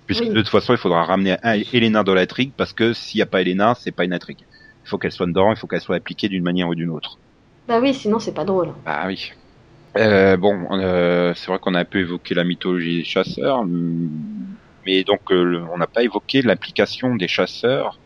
[0.08, 0.30] Puisque Oui.
[0.30, 3.26] de toute façon, il faudra ramener un Elena dans l'intrigue, parce que s'il n'y a
[3.26, 4.40] pas Elena, c'est pas une intrigue.
[4.84, 7.20] Il faut qu'elle soit dedans, il faut qu'elle soit appliquée d'une manière ou d'une autre.
[7.68, 8.74] Bah oui, sinon c'est pas drôle.
[8.84, 9.30] Bah oui.
[9.98, 14.10] Euh, bon, euh, c'est vrai qu'on a un peu évoqué la mythologie des chasseurs, hum,
[14.86, 18.00] mais donc euh, le- on n'a pas évoqué l'application des chasseurs.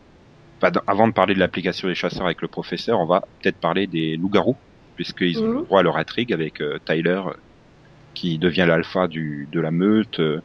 [0.63, 3.87] Enfin, avant de parler de l'application des chasseurs avec le professeur, on va peut-être parler
[3.89, 4.63] des loups-garous,
[4.97, 7.23] puisqu'ils ont le droit à leur intrigue avec euh, Tyler,
[8.15, 10.41] qui devient l'alpha du de la meute, euh,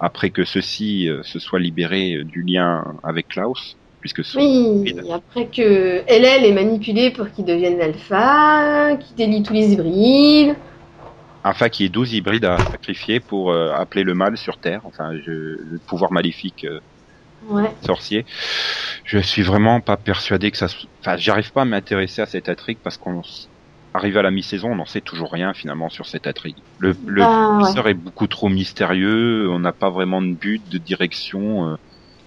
[0.00, 5.12] après que ceux-ci euh, se soient libérés euh, du lien avec Klaus, puisque Oui, et
[5.12, 10.56] après que elle, elle est manipulée pour qu'ils deviennent alpha, qu'ils délient tous les hybrides.
[11.44, 14.80] Enfin, qu'il y ait 12 hybrides à sacrifier pour euh, appeler le mal sur Terre,
[14.84, 16.80] enfin, je, le pouvoir maléfique euh,
[17.48, 17.70] Ouais.
[17.86, 18.26] sorcier.
[19.04, 20.66] Je suis vraiment pas persuadé que ça...
[21.00, 23.22] Enfin, j'arrive pas à m'intéresser à cette intrigue parce qu'on...
[23.94, 26.62] Arrivé à la mi-saison, on n'en sait toujours rien finalement sur cette intrigue.
[26.78, 27.26] Le, le ouais.
[27.26, 31.76] professeur est beaucoup trop mystérieux, on n'a pas vraiment de but, de direction, euh,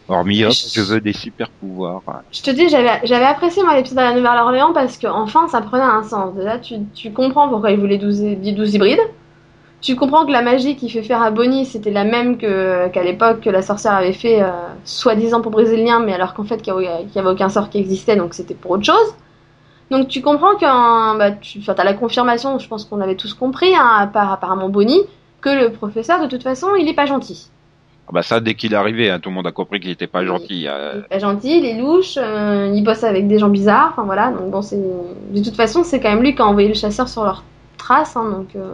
[0.07, 2.01] hormis hop, Je- je veux des super pouvoirs.
[2.05, 2.23] Voilà.
[2.31, 5.83] Je te dis, j'avais apprécié moi l'épisode de la Nouvelle-Orléans parce que enfin ça prenait
[5.83, 6.33] un sens.
[6.35, 8.99] Déjà, tu, tu comprends pourquoi ils voulaient 12, hy- 12 hybrides.
[9.81, 13.41] Tu comprends que la magie qui fait faire à Bonnie c'était la même qu'à l'époque
[13.41, 14.51] que la sorcière avait fait, euh,
[14.85, 17.79] soi-disant pour briser le lien, mais alors qu'en fait qu'il n'y avait aucun sort qui
[17.79, 19.15] existait, donc c'était pour autre chose.
[19.91, 23.75] Donc tu comprends qu'un, bah, tu as la confirmation, je pense qu'on avait tous compris,
[23.75, 25.01] hein, à part apparemment Bonnie,
[25.41, 27.49] que le professeur de toute façon il est pas gentil.
[28.07, 30.07] Ah bah ça, dès qu'il est arrivé, hein, tout le monde a compris qu'il était
[30.07, 30.65] pas gentil.
[30.67, 34.03] euh, Il pas gentil, il est louche, euh, il bosse avec des gens bizarres, enfin
[34.03, 34.77] voilà, donc bon, c'est...
[34.77, 37.43] De toute façon, c'est quand même lui qui a envoyé le chasseur sur leurs
[37.77, 38.55] traces, hein, donc...
[38.55, 38.73] euh,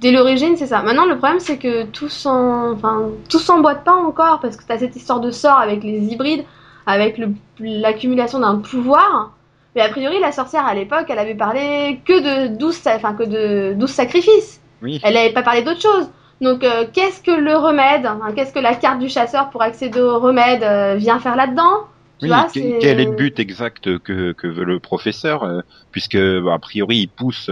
[0.00, 0.82] Dès l'origine, c'est ça.
[0.82, 2.70] Maintenant, le problème, c'est que tout s'en...
[2.72, 6.44] Enfin, tout s'emboîte pas encore, parce que t'as cette histoire de sort avec les hybrides,
[6.86, 9.32] avec le- l'accumulation d'un pouvoir,
[9.78, 13.14] mais a priori, la sorcière, à l'époque, elle avait parlé que de 12, sa- enfin,
[13.14, 14.60] que de 12 sacrifices.
[14.82, 14.98] Oui.
[15.04, 16.10] Elle n'avait pas parlé d'autre chose.
[16.40, 20.00] Donc, euh, qu'est-ce que le remède hein, Qu'est-ce que la carte du chasseur pour accéder
[20.00, 21.86] au remède euh, vient faire là-dedans?
[22.20, 25.60] Oui, vois, quel est le but exact que, que veut le professeur euh,
[25.92, 27.48] Puisque bah, a priori il pousse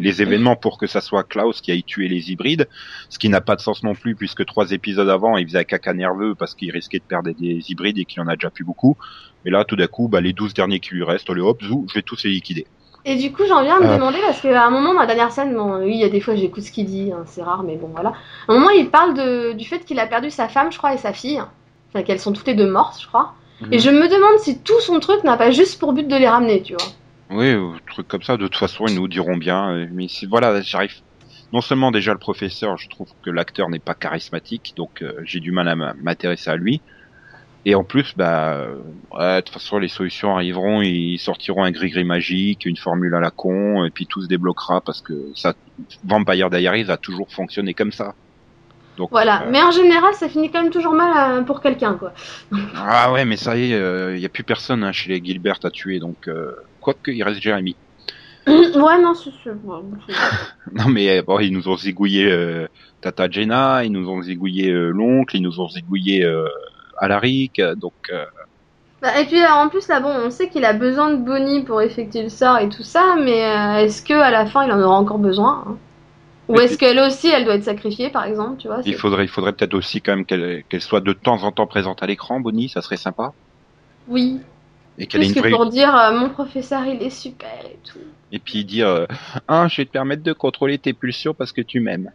[0.00, 2.68] les événements pour que ça soit Klaus qui aille tuer les hybrides,
[3.10, 5.64] ce qui n'a pas de sens non plus puisque trois épisodes avant il faisait un
[5.64, 8.64] caca nerveux parce qu'il risquait de perdre des hybrides et qu'il en a déjà plus
[8.64, 8.96] beaucoup.
[9.44, 11.86] Et là tout d'un coup, bah, les douze derniers qui lui restent, le hop, zou,
[11.88, 12.66] je vais tous les liquider.
[13.08, 13.94] Et du coup, j'en viens à me Euh.
[13.94, 16.20] demander, parce qu'à un moment, dans la dernière scène, bon, oui, il y a des
[16.20, 18.14] fois, j'écoute ce qu'il dit, hein, c'est rare, mais bon, voilà.
[18.48, 20.92] À un moment, il parle de, du fait qu'il a perdu sa femme, je crois,
[20.92, 21.40] et sa fille.
[21.88, 23.34] Enfin, qu'elles sont toutes les deux mortes, je crois.
[23.70, 23.80] Et Mhm.
[23.80, 26.62] je me demande si tout son truc n'a pas juste pour but de les ramener,
[26.62, 26.84] tu vois.
[27.30, 28.36] Oui, ou truc comme ça.
[28.36, 29.70] De toute façon, ils nous diront bien.
[29.74, 30.92] euh, Mais c'est- voilà, j'arrive.
[31.52, 35.40] Non seulement déjà le professeur, je trouve que l'acteur n'est pas charismatique, donc euh, j'ai
[35.40, 36.84] du mal à m'intéresser à lui.
[37.66, 41.72] Et en plus, bah, euh, ouais, de toute façon, les solutions arriveront, ils sortiront un
[41.72, 45.54] gris-gris magique, une formule à la con, et puis tout se débloquera parce que ça,
[46.04, 48.14] Vampire Diaries a toujours fonctionné comme ça.
[48.96, 49.42] Donc, Voilà.
[49.42, 52.12] euh, Mais en général, ça finit quand même toujours mal euh, pour quelqu'un, quoi.
[52.74, 55.58] Ah ouais, mais ça y est, il y a plus personne hein, chez les Gilbert
[55.64, 57.76] à tuer, donc euh, quoique il reste Jérémy.
[58.46, 59.50] ouais, non, c'est c'est-
[60.72, 62.66] Non mais bon, ils nous ont zigouillé euh,
[63.00, 66.46] Tata Jenna, ils nous ont zigouillé euh, l'oncle, ils nous ont zigouillé euh,
[66.98, 68.24] Alaric, euh, donc euh,
[69.02, 71.62] Bah, et puis euh, en plus là bon on sait qu'il a besoin de Bonnie
[71.64, 74.72] pour effectuer le sort et tout ça mais euh, est-ce que à la fin il
[74.72, 75.76] en aura encore besoin hein?
[76.48, 79.28] Ou est-ce qu'elle aussi elle doit être sacrifiée par exemple tu vois il faudrait, il
[79.28, 82.68] faudrait peut-être aussi quand même qu'elle soit de temps en temps présente à l'écran, Bonnie,
[82.68, 83.32] ça serait sympa,
[84.08, 84.40] Oui
[84.98, 87.50] et qu'elle ait plus une que vraie pour dire euh, mon professeur il est super
[87.64, 87.98] et tout.
[88.32, 89.06] et puis dire euh,
[89.48, 92.10] ah je vais te permettre de contrôler tes pulsions parce que tu m'aimes.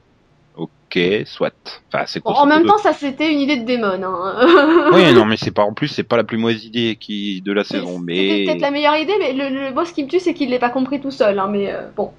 [0.57, 1.53] Ok, soit.
[1.87, 4.89] Enfin, c'est Bon, en même temps ça c'était une idée de démon hein.
[4.93, 7.53] Oui, non, mais c'est pas en plus, c'est pas la plus mauvaise idée qui de
[7.53, 10.33] la saison, mais peut-être la meilleure idée mais le, le boss qui me tue c'est
[10.33, 12.11] qu'il l'ait pas compris tout seul hein, mais euh, bon.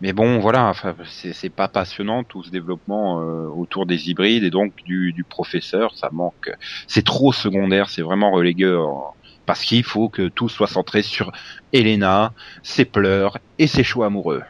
[0.00, 4.50] Mais bon, voilà, enfin, c'est pas passionnant tout ce développement euh, autour des hybrides et
[4.50, 6.50] donc du, du professeur, ça manque.
[6.86, 9.12] C'est trop secondaire, c'est vraiment relégué en-
[9.46, 11.32] parce qu'il faut que tout soit centré sur
[11.72, 12.32] Elena,
[12.62, 14.42] ses pleurs et ses choix amoureux.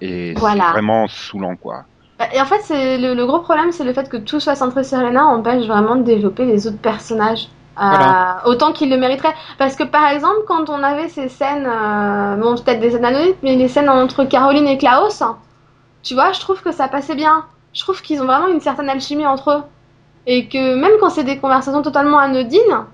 [0.00, 0.38] Et Voilà.
[0.38, 1.84] c'est vraiment saoulant, quoi.
[2.32, 4.82] Et en fait, c'est le, le gros problème, c'est le fait que tout soit centré
[4.82, 7.48] sur Elena empêche vraiment de développer les autres personnages.
[7.80, 9.34] Euh, autant qu'ils le mériteraient.
[9.58, 13.34] Parce que par exemple, quand on avait ces scènes, euh, bon, peut-être des scènes anonymes,
[13.42, 15.22] mais les scènes entre Caroline et Klaus,
[16.02, 17.46] tu vois, je trouve que ça passait bien.
[17.72, 19.62] Je trouve qu'ils ont vraiment une certaine alchimie entre eux.
[20.26, 22.86] Et que même quand c'est des conversations totalement anodines,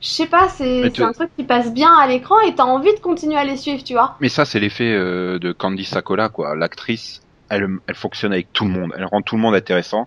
[0.00, 2.54] je sais pas, c'est Mais c'est tu- un truc qui passe bien à l'écran et
[2.54, 4.16] t'as envie de continuer à les suivre, tu vois.
[4.20, 6.54] Mais ça, c'est l'effet euh, de Candy Sakola, quoi.
[6.56, 8.92] L'actrice, elle, elle fonctionne avec tout le monde.
[8.96, 10.06] Elle rend tout le monde intéressant.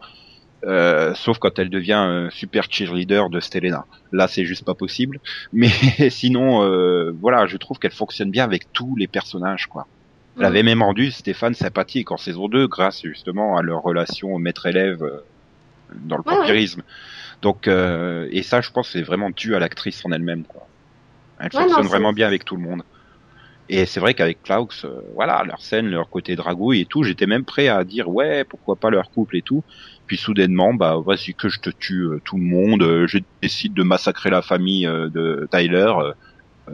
[0.65, 3.85] Euh, sauf quand elle devient euh, super cheerleader de Stelena.
[4.11, 5.19] Là, c'est juste pas possible.
[5.51, 5.69] Mais
[6.09, 9.87] sinon, euh, voilà, je trouve qu'elle fonctionne bien avec tous les personnages, quoi.
[10.39, 15.01] Elle avait même rendu Stéphane sympathique en saison 2 grâce justement à leur relation maître-élève
[15.03, 15.21] euh,
[15.89, 16.53] dans le Ouais, ouais.
[16.53, 16.83] vampirisme.
[17.41, 20.69] Donc, euh, et ça, je pense, c'est vraiment dû à l'actrice en elle-même, quoi.
[21.39, 22.83] Elle Ouais, fonctionne non, vraiment bien avec tout le monde.
[23.69, 27.25] Et c'est vrai qu'avec Klaus, euh, voilà, leur scène, leur côté dragouille et tout, j'étais
[27.27, 29.65] même prêt à dire ouais, pourquoi pas leur couple et tout.
[30.07, 33.73] Puis soudainement, bah vas-y que je te tue euh, tout le monde, euh, je décide
[33.73, 35.91] de massacrer la famille euh, de Tyler,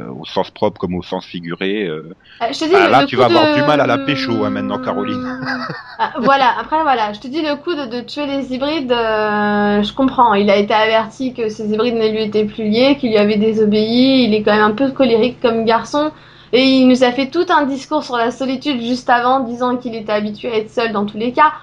[0.10, 1.86] au sens propre comme au sens figuré.
[1.86, 2.12] euh.
[2.42, 4.44] Euh, je te dis, Ah, le- là, tu vas avoir du mal à la pécho,
[4.44, 5.24] hein, maintenant, Caroline.
[6.00, 9.94] Ah, voilà, après voilà, je te dis le coup de, de tuer les hybrides, je
[9.94, 10.34] comprends.
[10.34, 13.38] Il a été averti que ces hybrides ne lui étaient plus liés, qu'il lui avait
[13.38, 16.12] désobéi, il est quand même un peu colérique comme garçon.
[16.52, 19.96] Et il nous a fait tout un discours sur la solitude juste avant, disant qu'il
[19.96, 21.54] était habitué à être seul dans tous les cas.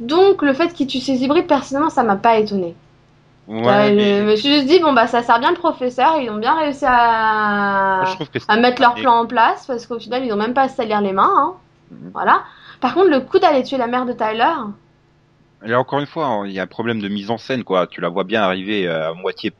[0.00, 2.74] Donc le fait qu'il tue ces hybrides, personnellement, ça m'a pas étonné.
[3.48, 6.16] Ouais, Euh, je mais me suis juste dit, bon bah ça sert bien le professeur,
[6.20, 8.04] ils ont bien réussi à,
[8.56, 11.00] mettre leur plan en place parce qu'au final ils ont même pas à se salir
[11.00, 11.32] les mains.
[11.36, 11.54] Hein.
[11.90, 12.10] Mhm.
[12.12, 12.44] Voilà.
[12.80, 14.52] Par contre, le coup d'aller tuer la mère de Tyler,
[15.64, 17.86] Et encore une fois, hein, il y a un problème de mise en scène, quoi.
[17.86, 19.52] Tu la vois bien arriver euh, à moitié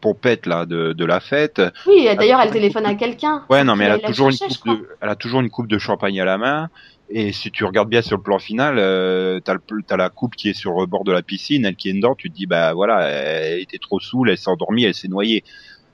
[0.00, 1.60] pompette là de, de la fête.
[1.86, 3.44] oui, d'ailleurs elle téléphone à quelqu'un.
[3.50, 5.78] Ouais, non, mais elle a toujours une coupe de, elle a toujours une coupe de
[5.78, 6.68] champagne à la main.
[7.08, 10.34] Et si tu regardes bien sur le plan final, euh, t'as, le, t'as la coupe
[10.34, 12.16] qui est sur le bord de la piscine, elle qui est dedans.
[12.16, 15.44] Tu te dis, bah voilà, elle était trop saoule, elle s'est endormie, elle s'est noyée.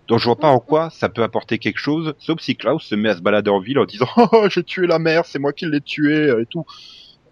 [0.09, 2.95] Donc je vois pas en quoi ça peut apporter quelque chose, sauf si Klaus se
[2.95, 5.53] met à se balader en ville en disant, oh, j'ai tué la mère, c'est moi
[5.53, 6.65] qui l'ai tué et tout.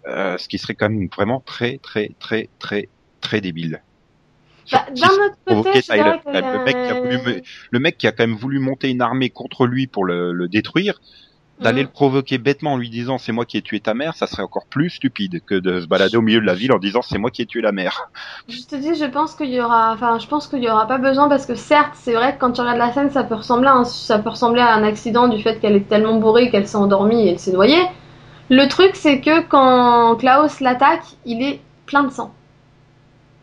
[0.07, 3.83] Euh, ce qui serait quand même vraiment très, très, très, très, très débile.
[4.71, 6.11] Bah, D'un autre côté, je dirais Tyler.
[6.25, 8.89] que Le mec qui a voulu me- le mec qui a quand même voulu monter
[8.89, 10.99] une armée contre lui pour le, le détruire,
[11.59, 11.87] d'aller Mhm.
[11.87, 14.43] le provoquer bêtement en lui disant c'est moi qui ai tué ta mère, ça serait
[14.43, 17.17] encore plus stupide que de se balader au milieu de la ville en disant c'est
[17.19, 18.01] moi qui ai tué la mère.
[18.47, 20.97] Je te dis, je pense qu'il y aura, enfin, je pense qu'il y aura pas
[20.97, 23.67] besoin parce que certes, c'est vrai que quand tu regardes la scène, ça peut ressembler
[23.69, 26.67] à un, ça peut ressembler à un accident du fait qu'elle est tellement bourrée qu'elle
[26.67, 27.83] s'est endormie et elle s'est noyée.
[28.49, 32.33] Le truc, c'est que quand Klaus l'attaque, il est plein de sang.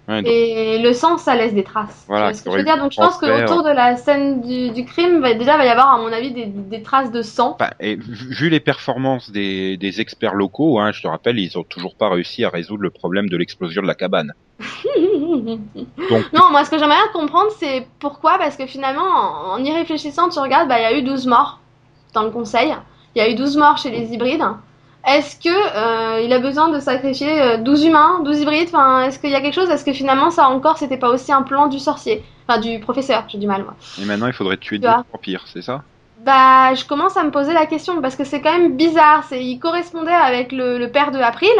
[0.08, 2.06] Ouais, donc, Et le sang, ça laisse des traces.
[2.08, 2.82] Voilà, ce que je veux aurait dire?
[2.82, 5.94] Donc je pense qu'autour de la scène du, du crime, va, déjà, va y avoir,
[5.94, 7.58] à mon avis, des, des traces de sang.
[7.78, 11.94] et vu les performances des, des experts locaux, hein, je te rappelle, ils ont toujours
[11.94, 14.32] pas réussi à résoudre le problème de l'explosion de la cabane.
[14.98, 15.60] Donc,
[16.32, 19.72] Non, moi, ce que j'aimerais bien comprendre, c'est pourquoi, parce que finalement, en, en y
[19.72, 21.60] réfléchissant, tu regardes, bah, il y a eu 12 morts
[22.14, 22.74] dans le conseil.
[23.14, 24.42] il y a eu 12 morts chez les hybrides.
[25.06, 28.68] Est-ce que euh, il a besoin de sacrifier euh, 12 humains, 12 hybrides?
[28.68, 29.70] Enfin, est-ce qu'il y a quelque chose?
[29.70, 32.24] Est-ce que finalement ça encore c'était pas aussi un plan du sorcier?
[32.46, 33.74] Enfin, du professeur, j'ai du mal moi.
[33.96, 35.04] Et maintenant, il faudrait tuer Tu deux vois.
[35.12, 35.84] vampires, c'est ça?
[36.16, 39.24] Bah, je commence à me poser la question parce que c'est quand même bizarre.
[39.24, 41.50] C'est, il correspondait avec le, le père de April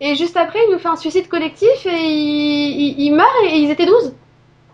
[0.00, 3.58] et juste après il nous fait un suicide collectif et il, il, il meurt et
[3.58, 4.16] ils étaient 12.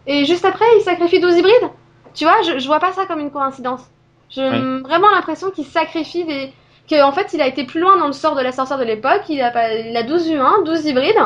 [0.07, 1.71] Et juste après il sacrifie 12 hybrides.
[2.15, 3.83] Tu vois, je, je vois pas ça comme une coïncidence.
[4.31, 4.71] J'ai Oui.
[4.83, 6.53] vraiment l'impression qu'il sacrifie des.
[6.91, 8.85] Que en fait il a été plus loin dans le sort de la sorcière de
[8.85, 9.23] l'époque.
[9.29, 11.17] Il a, il a 12 humains, 12 hybrides.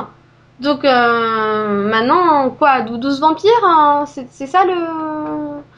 [0.61, 4.75] Donc euh, maintenant, quoi, 12 vampires, hein, c'est ça le.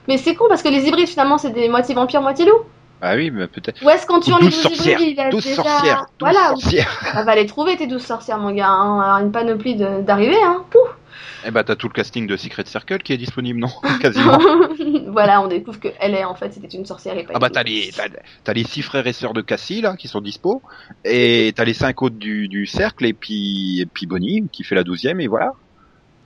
[0.09, 2.65] Mais c'est con parce que les hybrides finalement c'est des moitié vampires, moitié loups.
[3.01, 3.85] Ah oui, mais peut-être.
[3.85, 5.63] Ou est-ce qu'en tuant Ou les 12 12 sorcières, hybrides, il a 12 déjà...
[5.63, 7.01] sorcières, 12 voilà, sorcières.
[7.13, 8.69] ça va les trouver tes 12 sorcières, mon gars.
[8.69, 9.01] Hein.
[9.01, 10.65] Alors, une panoplie d'arrivées, hein.
[10.71, 10.96] Pouf.
[11.47, 13.69] Eh bah, t'as tout le casting de Secret Circle qui est disponible, non
[14.01, 14.39] Quasiment.
[15.09, 17.51] voilà, on découvre que elle est en fait c'était une sorcière et pas Ah bah
[17.51, 17.91] t'as les
[18.45, 20.63] t'as, les six frères et sœurs de Cassie là qui sont dispo
[21.05, 24.75] et t'as les cinq autres du, du cercle et puis et puis Bonnie qui fait
[24.75, 25.53] la douzième et voilà.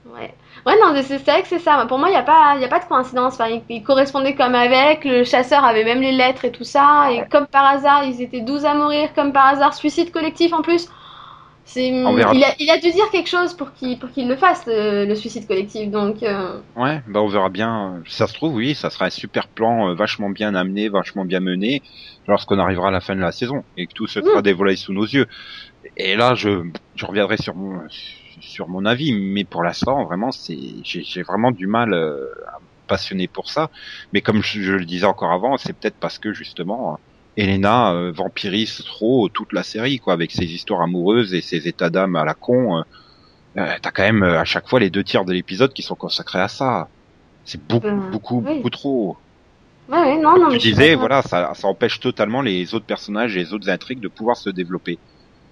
[0.05, 0.33] Ouais.
[0.65, 1.85] Ouais, non, c'est vrai que c'est ça.
[1.87, 3.33] Pour moi, il n'y a, pas- y a pas de coïncidence.
[3.35, 5.05] Enfin, ils, ils correspondaient comme avec.
[5.05, 7.11] Le chasseur avait même les lettres et tout ça.
[7.11, 9.13] Et comme par hasard, ils étaient 12 à mourir.
[9.13, 10.87] Comme par hasard, suicide collectif en plus.
[12.15, 12.33] Verra.
[12.33, 15.05] il, a, il a dû dire quelque chose pour qu'il, pour qu'il le fasse, le,
[15.05, 15.89] le suicide collectif.
[15.89, 18.01] Donc, euh, Ouais, bah on verra bien.
[18.07, 21.39] Ça se trouve oui, ça sera un super plan euh, vachement bien amené, vachement bien
[21.39, 21.81] mené
[22.27, 24.43] lorsqu'on arrivera à la fin de la saison et que tout se sera Mm.
[24.43, 25.27] dévoilé sous nos yeux.
[25.97, 26.63] Et là je
[26.95, 27.81] je reviendrai sur mon
[28.41, 32.65] sur mon avis, mais pour l'instant vraiment c'est j'ai vraiment du mal euh, à me
[32.87, 33.69] passionner pour ça.
[34.13, 36.99] Mais comme je, je le disais encore avant, c'est peut-être parce que justement
[37.41, 41.89] Elena euh, vampirise trop toute la série, quoi, avec ses histoires amoureuses et ses états
[41.89, 42.79] d'âme à la con.
[42.79, 42.83] euh,
[43.57, 45.95] euh, T'as quand même euh, à chaque fois les deux tiers de l'épisode qui sont
[45.95, 46.91] consacrés à ça.
[47.43, 48.55] C'est beaucoup, beaucoup, oui.
[48.57, 49.17] beaucoup trop.
[49.87, 53.39] ouais, non, non, tu mais disais, voilà, ça, ça empêche totalement les autres personnages et
[53.39, 55.01] les autres intrigues de pouvoir se développer.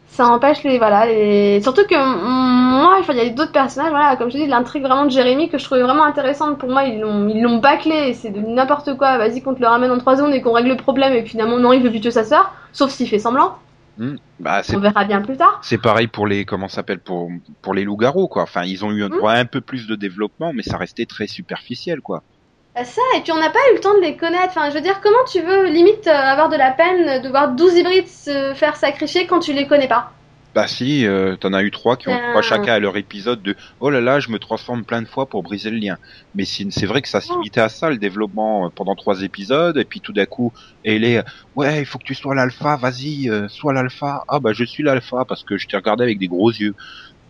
[0.10, 4.30] Ça empêche les voilà les surtout que moi il y a d'autres personnages voilà comme
[4.30, 7.00] je te dis l'intrigue vraiment de Jérémy que je trouvais vraiment intéressante pour moi ils
[7.00, 10.18] l'ont ils l'ont bâclé c'est de n'importe quoi vas-y qu'on te le ramène en trois
[10.18, 12.52] secondes et qu'on règle le problème et finalement non il veut plus tuer sa sœur
[12.74, 13.56] sauf s'il fait semblant
[13.98, 14.16] Hmm.
[14.40, 17.30] Bah, on verra bien plus tard c'est pareil pour les comment s'appelle pour
[17.62, 18.44] pour les loups-garous quoi.
[18.44, 19.18] Enfin, ils ont eu un Hmm.
[19.18, 22.24] droit un peu plus de développement, mais ça restait très superficiel quoi.
[22.80, 24.76] Bah, ça et puis on n'a pas eu le temps de les connaître enfin je
[24.76, 28.08] veux dire comment tu veux limite euh, avoir de la peine de voir 12 hybrides
[28.08, 30.14] se faire sacrifier quand tu les connais pas?
[30.56, 32.30] Bah si, euh, t'en as eu trois qui ont Euh.
[32.32, 35.28] trois chacun à leur épisode de oh là là, je me transforme plein de fois
[35.30, 35.98] pour briser le lien.
[36.34, 39.78] Mais c'est vrai que ça se limitait à ça le développement euh, pendant trois épisodes
[39.78, 40.52] et puis tout d'un coup,
[40.84, 41.24] elle est
[41.56, 44.24] ouais, il faut que tu sois l'alpha, vas-y, euh, sois l'alpha.
[44.28, 46.74] Ah bah je suis l'alpha parce que je t'ai regardé avec des gros yeux.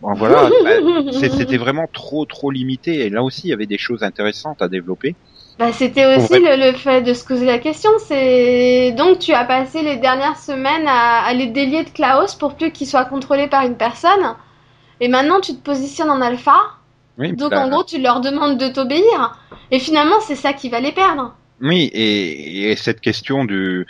[0.00, 3.78] Bon voilà, bah, c'était vraiment trop trop limité et là aussi il y avait des
[3.78, 5.18] choses intéressantes à développer.
[5.60, 6.56] Bah, c'était aussi Ouais.
[6.56, 7.90] le, le fait de se poser la question.
[7.98, 12.56] C'est donc tu as passé les dernières semaines à, à les délier de Klaus pour
[12.56, 14.34] plus qu'il soit contrôlé par une personne.
[15.00, 16.56] Et maintenant tu te positionnes en alpha.
[17.18, 19.38] Oui, Donc bah, en gros tu leur demandes de t'obéir.
[19.70, 21.34] Et finalement c'est ça qui va les perdre.
[21.60, 23.86] Oui, et, et cette question du,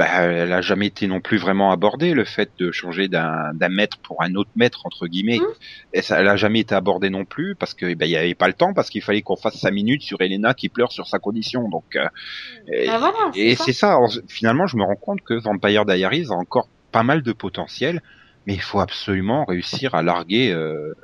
[0.00, 3.98] bah, elle a jamais été non plus vraiment abordée, le fait de changer d'un maître
[3.98, 5.40] pour un autre maître entre guillemets.
[5.92, 8.34] Et ça, elle a jamais été abordée non plus parce que, bah, il y avait
[8.34, 11.06] pas le temps parce qu'il fallait qu'on fasse cinq minutes sur Elena qui pleure sur
[11.06, 11.68] sa condition.
[11.68, 12.08] Donc, euh,
[12.72, 13.64] et, Bah, voilà, et ça.
[13.64, 13.88] c'est ça.
[13.90, 18.00] Alors, finalement, je me rends compte que Vampire Diaries a encore pas mal de potentiel,
[18.46, 20.94] mais il faut absolument réussir à larguer euh,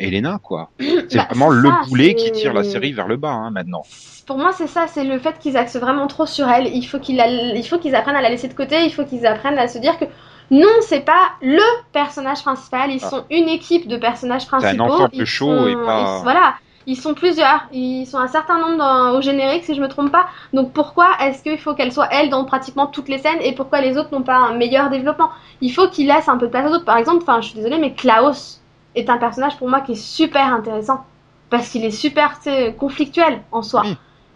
[0.00, 0.70] Elena, quoi.
[0.80, 3.30] C'est Bah, vraiment c'est le ça, boulet qui c'est- tire la série vers le bas
[3.32, 3.82] hein, maintenant.
[4.26, 6.68] Pour moi, c'est ça, c'est le fait qu'ils axent vraiment trop sur elle.
[6.74, 9.78] Il faut qu'ils apprennent à la laisser de côté, il faut qu'ils apprennent à se
[9.78, 10.04] dire que
[10.52, 13.10] non, c'est pas le personnage principal, ils Ah.
[13.10, 14.82] sont une équipe de personnages un principaux.
[14.84, 16.54] ensemble ils chaud sont- et pas- ils- voilà,
[16.86, 20.12] ils sont plusieurs, ils sont un certain nombre dans- au générique si je me trompe
[20.12, 20.26] pas.
[20.52, 23.80] Donc pourquoi est-ce qu'il faut qu'elle soit elle dans pratiquement toutes les scènes et pourquoi
[23.80, 25.30] les autres n'ont pas un meilleur développement?
[25.60, 26.84] Il faut qu'ils laissent un peu de place aux autres.
[26.84, 28.59] Par exemple, enfin, je suis désolée, mais Klaus
[28.94, 31.04] est un personnage pour moi qui est super intéressant
[31.50, 32.40] parce qu'il est super
[32.78, 33.84] conflictuel en soi.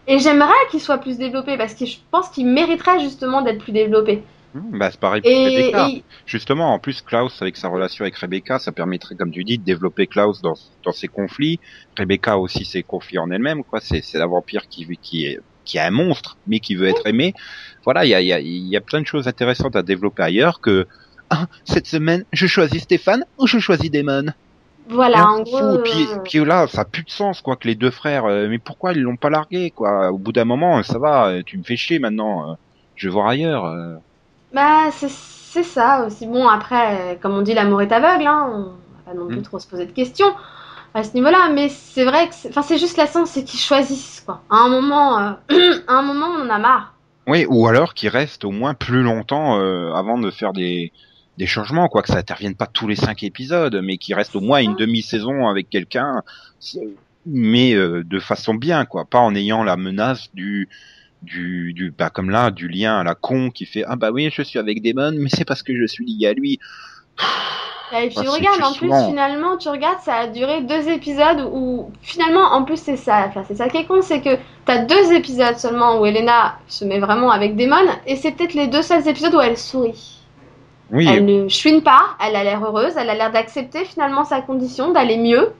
[0.07, 3.71] Et j'aimerais qu'il soit plus développé parce que je pense qu'il mériterait justement d'être plus
[3.71, 4.23] développé.
[4.53, 5.87] Hmm, Bah, c'est pareil pour Et, Rebecca.
[5.89, 9.57] et- Justement, en plus, Klaus, avec sa relation avec Rebecca, ça permettrait, comme tu dis,
[9.57, 10.53] de développer Klaus dans,
[10.85, 11.59] dans ses conflits.
[11.97, 13.79] Rebecca aussi ses conflits en elle-même, quoi.
[13.81, 17.05] C'est, c'est la vampire qui, qui est, qui est un monstre, mais qui veut être
[17.07, 17.33] aimé.
[17.83, 20.61] Voilà, il y a, y, a, y a plein de choses intéressantes à développer ailleurs
[20.61, 20.85] que,
[21.29, 24.27] ah, cette semaine, je choisis Stéphane ou je choisis Damon?
[24.89, 25.77] Voilà, en gros.
[25.83, 28.25] Puis, euh, puis là, ça a plus de sens, quoi, que les deux frères.
[28.25, 30.11] euh, mais pourquoi ils l'ont pas largué, quoi?
[30.11, 32.55] Au bout d'un moment, ça va, euh, tu me fais chier maintenant.
[32.95, 33.65] je vais voir ailleurs.
[34.53, 36.27] Bah, c'est ça aussi.
[36.27, 38.49] Bon, après, comme on dit, l'amour est aveugle, hein.
[38.53, 38.61] On
[38.95, 39.43] va pas non plus Mm.
[39.43, 40.33] trop se poser de questions
[40.93, 41.49] à ce niveau-là.
[41.53, 44.41] Mais c'est vrai que, c'est- enfin, c'est juste la sens, c'est qu'ils choisissent, quoi.
[44.49, 45.31] À un moment, euh,
[45.87, 46.93] à un moment, on en a marre.
[47.27, 50.91] Oui, ou alors qu'ils restent au moins plus longtemps euh, avant de faire des,
[51.37, 54.41] des changements, quoi, que ça intervienne pas tous les cinq épisodes, mais qu'ils restent au
[54.41, 56.23] moins une demi-saison avec quelqu'un,
[57.25, 60.69] mais euh, de façon bien, quoi, pas en ayant la menace du
[61.21, 64.29] du, du bah comme là du lien à la con qui fait ah bah oui
[64.31, 66.59] je suis avec Damon mais c'est parce que je suis lié à lui.
[67.93, 71.47] Et puis Ah, c'est regarde, en plus, finalement, tu regardes, ça a duré deux épisodes
[71.53, 74.85] où, finalement, en plus, c'est ça, enfin, c'est ça qui est con, c'est que t'as
[74.85, 78.81] deux épisodes seulement où Elena se met vraiment avec Damon, et c'est peut-être les deux
[78.81, 80.14] seuls épisodes où elle sourit.
[80.91, 84.41] Oui Elle ne chouine pas, elle a l'air heureuse, elle a l'air d'accepter finalement sa
[84.41, 85.51] condition, d'aller mieux.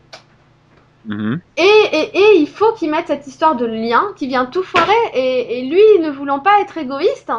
[1.07, 1.39] mhm.
[1.57, 4.91] Et, et, et il faut qu'ils mettent cette histoire de lien qui vient tout foirer,
[5.13, 7.31] et, et lui, ne voulant pas être égoïste,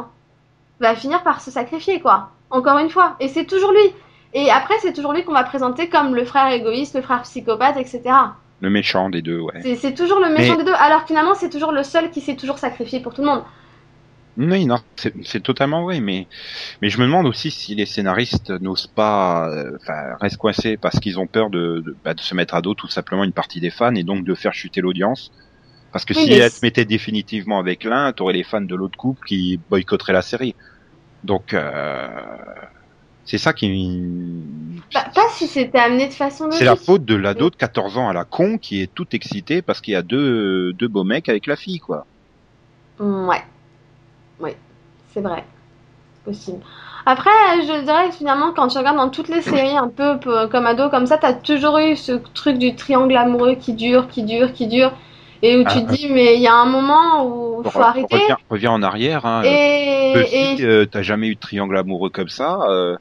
[0.80, 2.30] va finir par se sacrifier, quoi.
[2.50, 3.16] Encore une fois.
[3.20, 3.92] Et c'est toujours lui.
[4.34, 7.76] Et après, c'est toujours lui qu'on va présenter comme le frère égoïste, le frère psychopathe,
[7.78, 8.02] etc.
[8.60, 11.34] le méchant des deux ouais C'est- C'est toujours le méchant Mais- des deux, alors finalement,
[11.34, 13.42] c'est toujours le seul qui s'est toujours sacrifié pour tout le monde.
[14.38, 14.76] Oui, non,
[15.24, 16.28] c'est totalement vrai, mais
[16.82, 21.00] mais je me demande aussi si les scénaristes n'osent pas, euh, enfin, restent coincés parce
[21.00, 23.60] qu'ils ont peur de de, bah, de se mettre à dos tout simplement une partie
[23.60, 25.30] des fans et donc de faire chuter l'audience.
[25.92, 28.74] Parce que Oui, si mais elle se mettait définitivement avec l'un, t'aurais les fans de
[28.76, 30.54] l'autre couple qui boycotteraient la série.
[31.24, 32.08] Donc euh,
[33.24, 33.66] c'est ça qui
[34.94, 36.58] Bah, pas si c'était amené de façon logique.
[36.58, 39.62] c'est la faute de l'ado de 14 ans à la con qui est tout excité
[39.62, 42.06] parce qu'il y a deux deux beaux mecs avec la fille quoi.
[42.98, 43.42] Ouais.
[44.40, 44.50] Oui,
[45.12, 45.44] c'est vrai.
[46.14, 46.60] C'est possible.
[47.06, 47.30] Après,
[47.62, 50.66] je dirais que finalement, quand tu regardes dans toutes les séries, un peu peu comme
[50.66, 54.52] ado, comme ça, t'as toujours eu ce truc du triangle amoureux qui dure, qui dure,
[54.52, 54.92] qui dure,
[55.42, 57.82] et où tu Ah, te dis, mais il y a un moment où il faut
[57.82, 58.16] arrêter.
[58.16, 59.24] Reviens, reviens en arrière.
[59.26, 59.56] Hein, Et,
[60.12, 62.58] Buffy, et euh, t'as jamais eu de triangle amoureux comme ça.
[62.70, 62.96] Euh,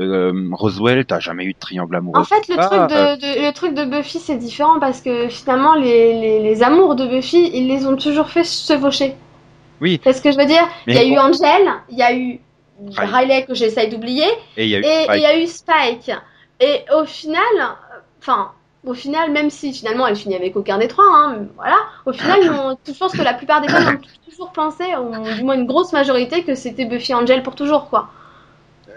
[0.00, 2.22] euh, Roswell, t'as jamais eu de triangle amoureux.
[2.22, 2.86] en fait, le comme ça.
[2.86, 6.42] truc Euh, de, de- le truc de Buffy, c'est différent parce que finalement, les, les,
[6.42, 9.14] les amours de Buffy, ils les ont toujours fait chevaucher.
[9.80, 10.00] Oui.
[10.04, 10.66] C'est ce que je veux dire?
[10.86, 11.18] Il y a eu.
[11.18, 12.40] Angel, il y a eu
[12.96, 13.44] Riley.
[13.46, 14.26] Que j'essaye d'oublier,
[14.56, 15.16] et il y a eu Spike.
[15.16, 16.10] il y a eu Spike.
[16.60, 17.42] Et au final,
[18.20, 18.50] enfin,
[18.84, 21.76] au final, même si finalement elle finit avec aucun des trois, hein, voilà,
[22.06, 25.42] au final, ont- je pense que la plupart des gens ont toujours pensé, ou du
[25.44, 28.08] moins une grosse majorité, que c'était Buffy Angel pour toujours, quoi.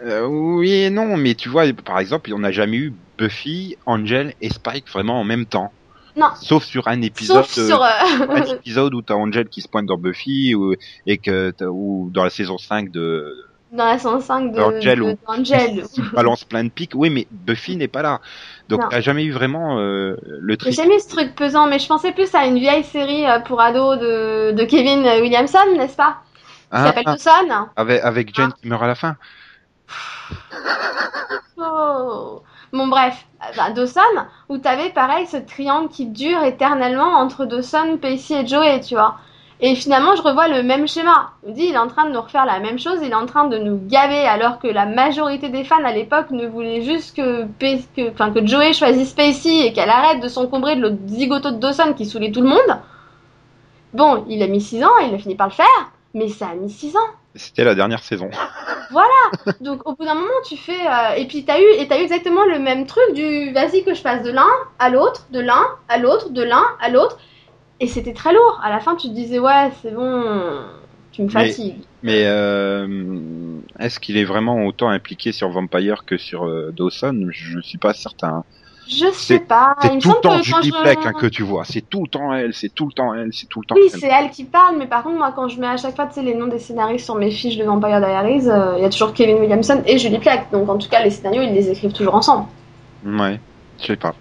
[0.03, 4.33] Euh, oui et non, mais tu vois, par exemple, on n'a jamais eu Buffy, Angel
[4.41, 5.71] et Spike vraiment en même temps.
[6.15, 6.27] Non.
[6.41, 7.45] Sauf sur un épisode.
[7.45, 7.81] Sauf sur.
[7.83, 7.89] euh,
[8.29, 10.73] un épisode où t'as Angel qui se pointe dans Buffy ou,
[11.07, 13.33] et que ou dans la saison 5 de
[13.71, 15.83] dans la 105 de, Angel de- d'Angel.
[15.93, 16.91] qui balance plein de pics.
[16.93, 18.19] Oui, mais Buffy n'est pas là.
[18.67, 20.71] Donc t'as jamais eu vraiment euh, le J'ai tri.
[20.73, 23.61] jamais eu ce truc pesant, mais je pensais plus à une vieille série euh, pour
[23.61, 26.17] ados de, de Kevin Williamson, n'est-ce pas?
[26.25, 27.67] Qui Ah, s'appelle ah, Dawson.
[27.77, 29.15] avec avec Jen qui meurt à la fin.
[31.57, 32.41] Oh.
[32.73, 33.25] Bon bref,
[33.75, 33.99] Dawson,
[34.47, 39.15] où t'avais pareil ce triangle qui dure éternellement entre Dawson, Pacey et Joey, tu vois.
[39.59, 41.31] Et finalement, je revois le même schéma.
[41.45, 43.47] Dis, il est en train de nous refaire la même chose, il est en train
[43.47, 47.45] de nous gaver, alors que la majorité des fans à l'époque ne voulaient juste que
[48.45, 52.31] Joey choisisse Pacey et qu'elle arrête de s'encombrer de l'autre zigoto de Dawson qui saoulait
[52.31, 52.79] tout le monde.
[53.93, 56.55] Bon, il a mis 6 ans, il a fini par le faire, mais ça a
[56.55, 57.09] mis 6 ans.
[57.35, 58.29] C'était la dernière saison.
[59.61, 62.03] Donc au bout d'un moment tu fais euh, et puis t'as eu et t'as eu
[62.03, 65.63] exactement le même truc du vas-y que je passe de l'un à l'autre, de l'un
[65.87, 67.17] à l'autre, de l'un à l'autre
[67.79, 68.59] et c'était très lourd.
[68.63, 70.61] À la fin tu te disais ouais c'est bon,
[71.11, 71.83] tu me fatigues.
[72.03, 72.87] Mais euh,
[73.79, 77.27] est-ce qu'il est vraiment autant impliqué sur Vampire que sur euh, Dawson?
[77.29, 78.43] Je ne suis pas certain.
[78.91, 79.73] Je sais pas.
[79.81, 81.63] C'est tout le temps Julie je- Plec hein, que tu vois.
[81.63, 83.89] C'est tout le temps elle, c'est tout le temps elle, c'est tout le temps Oui,
[83.89, 86.35] c'est elle qui parle, mais par contre, moi, quand je mets à chaque fois les
[86.35, 89.37] noms des scénaristes sur mes fiches de Vampire Diaries, euh, il y a toujours Kevin
[89.37, 90.51] Williamson et Julie Plec.
[90.51, 92.47] Donc, en tout cas, les scénarios, ils les écrivent toujours ensemble.
[93.03, 93.39] Ouais,
[93.79, 94.15] je sais pas.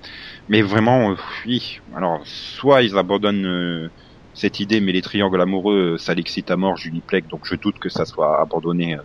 [0.48, 1.16] Mais vraiment, euh,
[1.46, 1.78] oui.
[1.94, 3.88] Alors, soit ils abandonnent euh,
[4.32, 7.78] cette idée, mais les triangles amoureux, ça l'excite à mort, Julie Plec, donc je doute
[7.80, 8.96] que ça soit abandonné.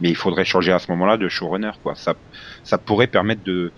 [0.00, 1.94] Mais il faudrait changer à ce moment-là de showrunner, quoi.
[1.94, 2.14] Ça,
[2.62, 3.72] ça pourrait permettre de,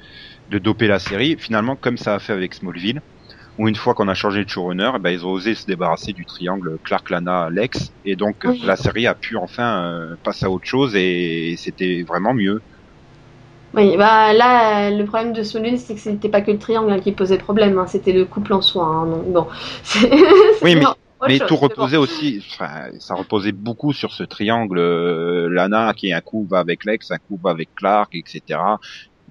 [0.49, 3.01] de doper la série, finalement, comme ça a fait avec Smallville,
[3.59, 6.13] où une fois qu'on a changé de showrunner, eh ben, ils ont osé se débarrasser
[6.13, 8.61] du triangle Clark, Lana, Lex, et donc Oui.
[8.65, 12.61] la série a pu enfin euh, passer à autre chose, et c'était vraiment mieux.
[13.75, 17.01] Oui, bah là, le problème de Smallville, c'est que c'était pas que le triangle hein,
[17.01, 18.85] qui posait problème, hein, c'était le couple en soi.
[18.87, 19.47] hein, donc bon.
[20.63, 20.85] Oui, mais-
[21.21, 21.61] autre Mais chose, tout bon.
[21.65, 26.59] reposait aussi, enfin, ça reposait beaucoup sur ce triangle euh, Lana qui un coup va
[26.61, 28.79] avec Lex, un coup va avec Clark, etc.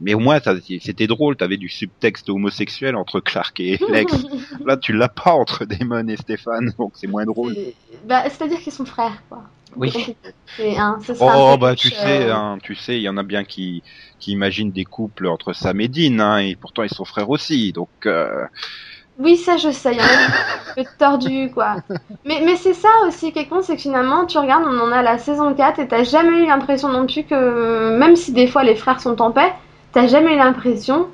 [0.02, 4.14] Mais au moins, ça- c'était drôle, t'avais du subtexte homosexuel entre Clark et Lex.
[4.66, 7.54] Là, tu l'as pas entre Damon et Stéphane, donc c'est moins drôle.
[7.56, 7.76] C'est-
[8.06, 9.44] Bah, c'est-à-dire qu'ils sont frères, quoi.
[9.76, 9.92] Oui.
[10.58, 13.24] Sera un Oh peu bah tu euh, sais, hein, tu sais, il y en a
[13.24, 13.84] bien qui
[14.20, 17.74] qui imaginent des couples entre Sam et Dean, hein, et pourtant ils sont frères aussi,
[17.74, 18.46] donc euh,
[19.20, 21.76] Oui, ça je sais, il y en a un peu tordu quoi.
[22.26, 24.92] Mais, mais c'est ça aussi qui est con, c'est que finalement tu regardes, on en
[24.92, 28.48] a la saison 4 et t'as jamais eu l'impression non plus que, même si des
[28.48, 29.52] fois les frères sont en paix,
[29.92, 31.08] t'as jamais eu l'impression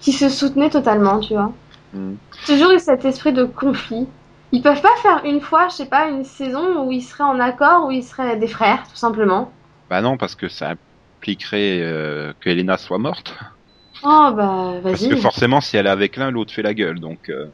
[0.00, 1.52] qu'ils se soutenaient totalement, tu vois.
[1.94, 2.14] Mm.
[2.46, 4.06] Toujours eu cet esprit de conflit.
[4.52, 7.38] Ils peuvent pas faire une fois, je sais pas, une saison où ils seraient en
[7.40, 9.52] accord, où ils seraient des frères, tout simplement.
[9.90, 10.74] Bah non, parce que ça
[11.18, 13.36] impliquerait euh, que Elena soit morte.
[14.04, 15.20] Oh bah Parce que vas-y.
[15.20, 17.00] forcément, si elle est avec l'un, l'autre fait la gueule.
[17.00, 17.46] Donc, euh,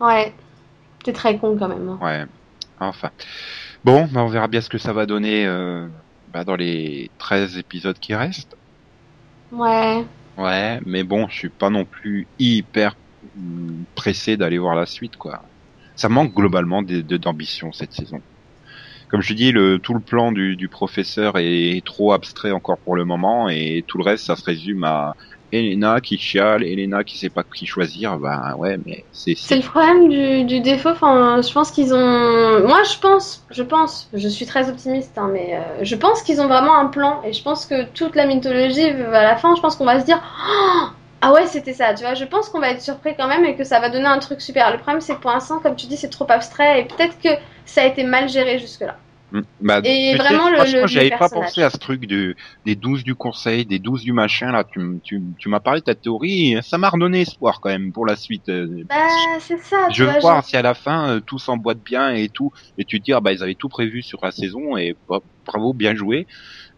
[0.00, 0.32] Ouais.
[1.04, 1.88] T'es très con quand même.
[1.88, 1.98] hein.
[2.00, 2.24] ouais.
[2.80, 3.10] Enfin.
[3.84, 5.86] Bon, bah on verra bien ce que ça va donner euh,
[6.32, 8.56] bah, dans les 13 épisodes qui restent.
[9.52, 10.04] Ouais.
[10.38, 12.96] Ouais, mais bon, je suis pas non plus hyper
[13.94, 15.42] pressé d'aller voir la suite, quoi.
[15.94, 18.20] Ça manque globalement d'ambition cette saison.
[19.08, 23.04] Comme je dis, le, tout le plan du professeur est trop abstrait encore pour le
[23.04, 25.14] moment, et tout le reste, ça se résume à
[25.52, 28.18] Elena qui chiale, Elena qui sait pas qui choisir.
[28.18, 30.90] Bah ouais, mais c'est C'est le problème du, du défaut.
[30.90, 32.66] Enfin, je pense qu'ils ont.
[32.66, 36.40] Moi, je pense, je pense, je suis très optimiste, hein, mais euh, je pense qu'ils
[36.40, 37.22] ont vraiment un plan.
[37.24, 40.04] Et je pense que toute la mythologie, à la fin, je pense qu'on va se
[40.04, 40.86] dire Oh
[41.20, 42.14] Ah ouais, c'était ça, tu vois.
[42.14, 44.40] Je pense qu'on va être surpris quand même et que ça va donner un truc
[44.40, 44.70] super.
[44.72, 47.30] Le problème, c'est que pour l'instant, comme tu dis, c'est trop abstrait et peut-être que
[47.64, 48.98] ça a été mal géré jusque-là.
[49.60, 52.34] Bah, Et vraiment, le- franchement, j'avais pas pensé à ce truc de,
[52.66, 54.64] des 12 du conseil, des 12 du machin, là.
[54.64, 57.92] Tu, m- tu, tu m'as parlé de ta théorie, ça m'a redonné espoir quand même
[57.92, 58.48] pour la suite.
[58.48, 58.66] euh.
[58.88, 58.96] Bah,
[59.40, 62.50] c'est ça, je veux voir si à la fin euh, tout s'emboîte bien et tout,
[62.78, 65.20] et tu te dis ah bah ils avaient tout prévu sur la saison et bah,
[65.46, 66.26] bravo bien joué.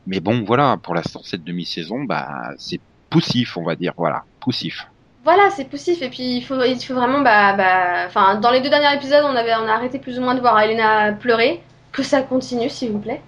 [0.07, 2.29] Mais bon voilà pour l'instant cette demi-saison bah
[2.59, 4.87] c'est poussif on va dire voilà poussif.
[5.25, 8.61] Voilà, c'est poussif et puis il faut, il faut vraiment bah, bah, enfin, dans les
[8.61, 11.63] deux derniers épisodes, on avait, on a arrêté plus ou moins de voir Elena pleurer.
[11.95, 13.23] Que ça continue, s'il vous plaît.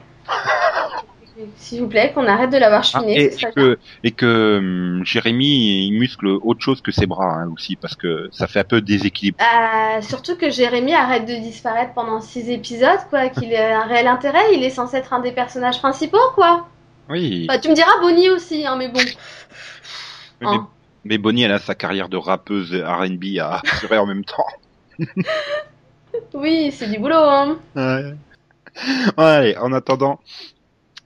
[1.57, 3.25] s'il vous plaît, qu'on arrête de l'avoir Ah, chouinée.
[3.33, 7.77] et, que et que hum, Jérémy il muscle autre chose que ses bras hein, aussi
[7.77, 9.39] parce que ça fait un peu déséquilibre.
[9.41, 13.29] Euh, surtout que Jérémy arrête de disparaître pendant six épisodes, quoi.
[13.29, 14.55] Qu'il ait un réel intérêt.
[14.55, 16.67] Il est censé être un des personnages principaux, quoi.
[17.09, 17.47] Oui.
[17.47, 18.99] Bah, tu me diras Bonnie aussi, hein, mais bon.
[20.41, 20.67] mais, hein.
[21.05, 24.47] mais Bonnie elle a sa carrière de rappeuse R&B à assurer en même temps.
[26.33, 27.59] Oui, c'est du boulot, hein.
[27.75, 28.15] Ouais.
[29.17, 30.21] Allez, en attendant,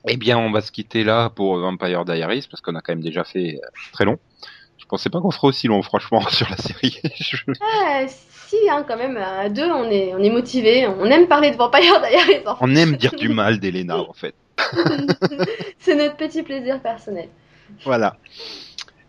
[0.09, 3.03] eh bien, on va se quitter là pour Vampire Diaries parce qu'on a quand même
[3.03, 4.18] déjà fait euh, très long.
[4.79, 6.99] Je pensais pas qu'on ferait aussi long, franchement, sur la série.
[7.16, 9.16] Je- Ouais, si, hein, quand même.
[9.16, 10.87] À deux, on est, on est motivé.
[10.89, 12.47] On aime parler de Vampire Diaries.
[12.47, 12.62] en fait.
[12.62, 14.35] On aime dire du mal d'Elena, en fait.
[15.79, 17.29] c'est notre petit plaisir personnel.
[17.85, 18.16] Voilà.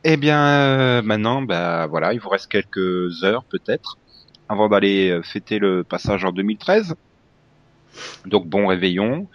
[0.03, 3.97] Eh bien, euh, maintenant, bah voilà, il vous reste quelques heures peut-être
[4.49, 6.95] avant d'aller euh, fêter le passage en 2013.
[8.25, 9.27] Donc bon réveillon,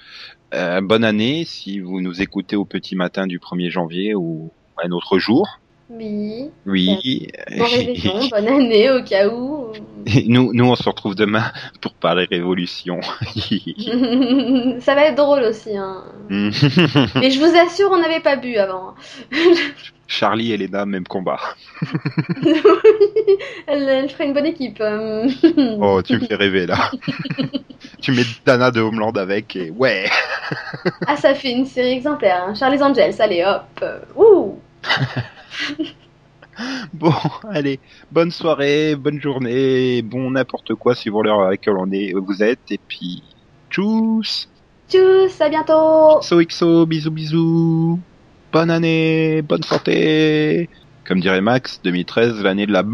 [0.55, 4.53] Euh, bonne année si vous nous écoutez au petit matin du 1er janvier ou
[4.83, 5.59] un autre jour.
[5.89, 6.51] Oui.
[6.67, 7.29] Oui.
[7.57, 9.69] Bon réveillon, bonne année au cas où.
[10.27, 11.45] Nous, nous, on se retrouve demain
[11.81, 13.01] pour parler révolution.
[14.81, 15.77] Ça va être drôle aussi.
[15.77, 16.05] Hein.
[16.31, 18.95] Et je vous assure, on n'avait pas bu avant.
[20.09, 21.41] Charlie et Lena, même combat.
[23.67, 24.81] elle, elle ferait une bonne équipe.
[24.81, 25.29] euh.
[25.81, 26.93] Oh, tu me fais rêver là.
[28.01, 30.05] tu mets Dana de Homeland avec et ouais.
[31.09, 32.45] Ah, ça fait une série exemplaire.
[32.47, 32.55] Hein.
[32.55, 33.65] Charlie's Angels, allez hop.
[33.83, 34.61] euh, Ouh.
[36.95, 37.13] Bon,
[37.51, 37.81] allez,
[38.11, 42.71] bonne soirée, bonne journée, bon n'importe quoi suivant l'heure à laquelle on est, vous êtes,
[42.71, 43.23] et puis
[43.71, 44.49] tchuss,
[44.89, 46.21] Tchuss, à bientôt.
[46.21, 48.01] XOXO, bisous bisous,
[48.53, 50.69] bonne année, bonne santé,
[51.05, 52.85] comme dirait Max, 2013, l'année de la...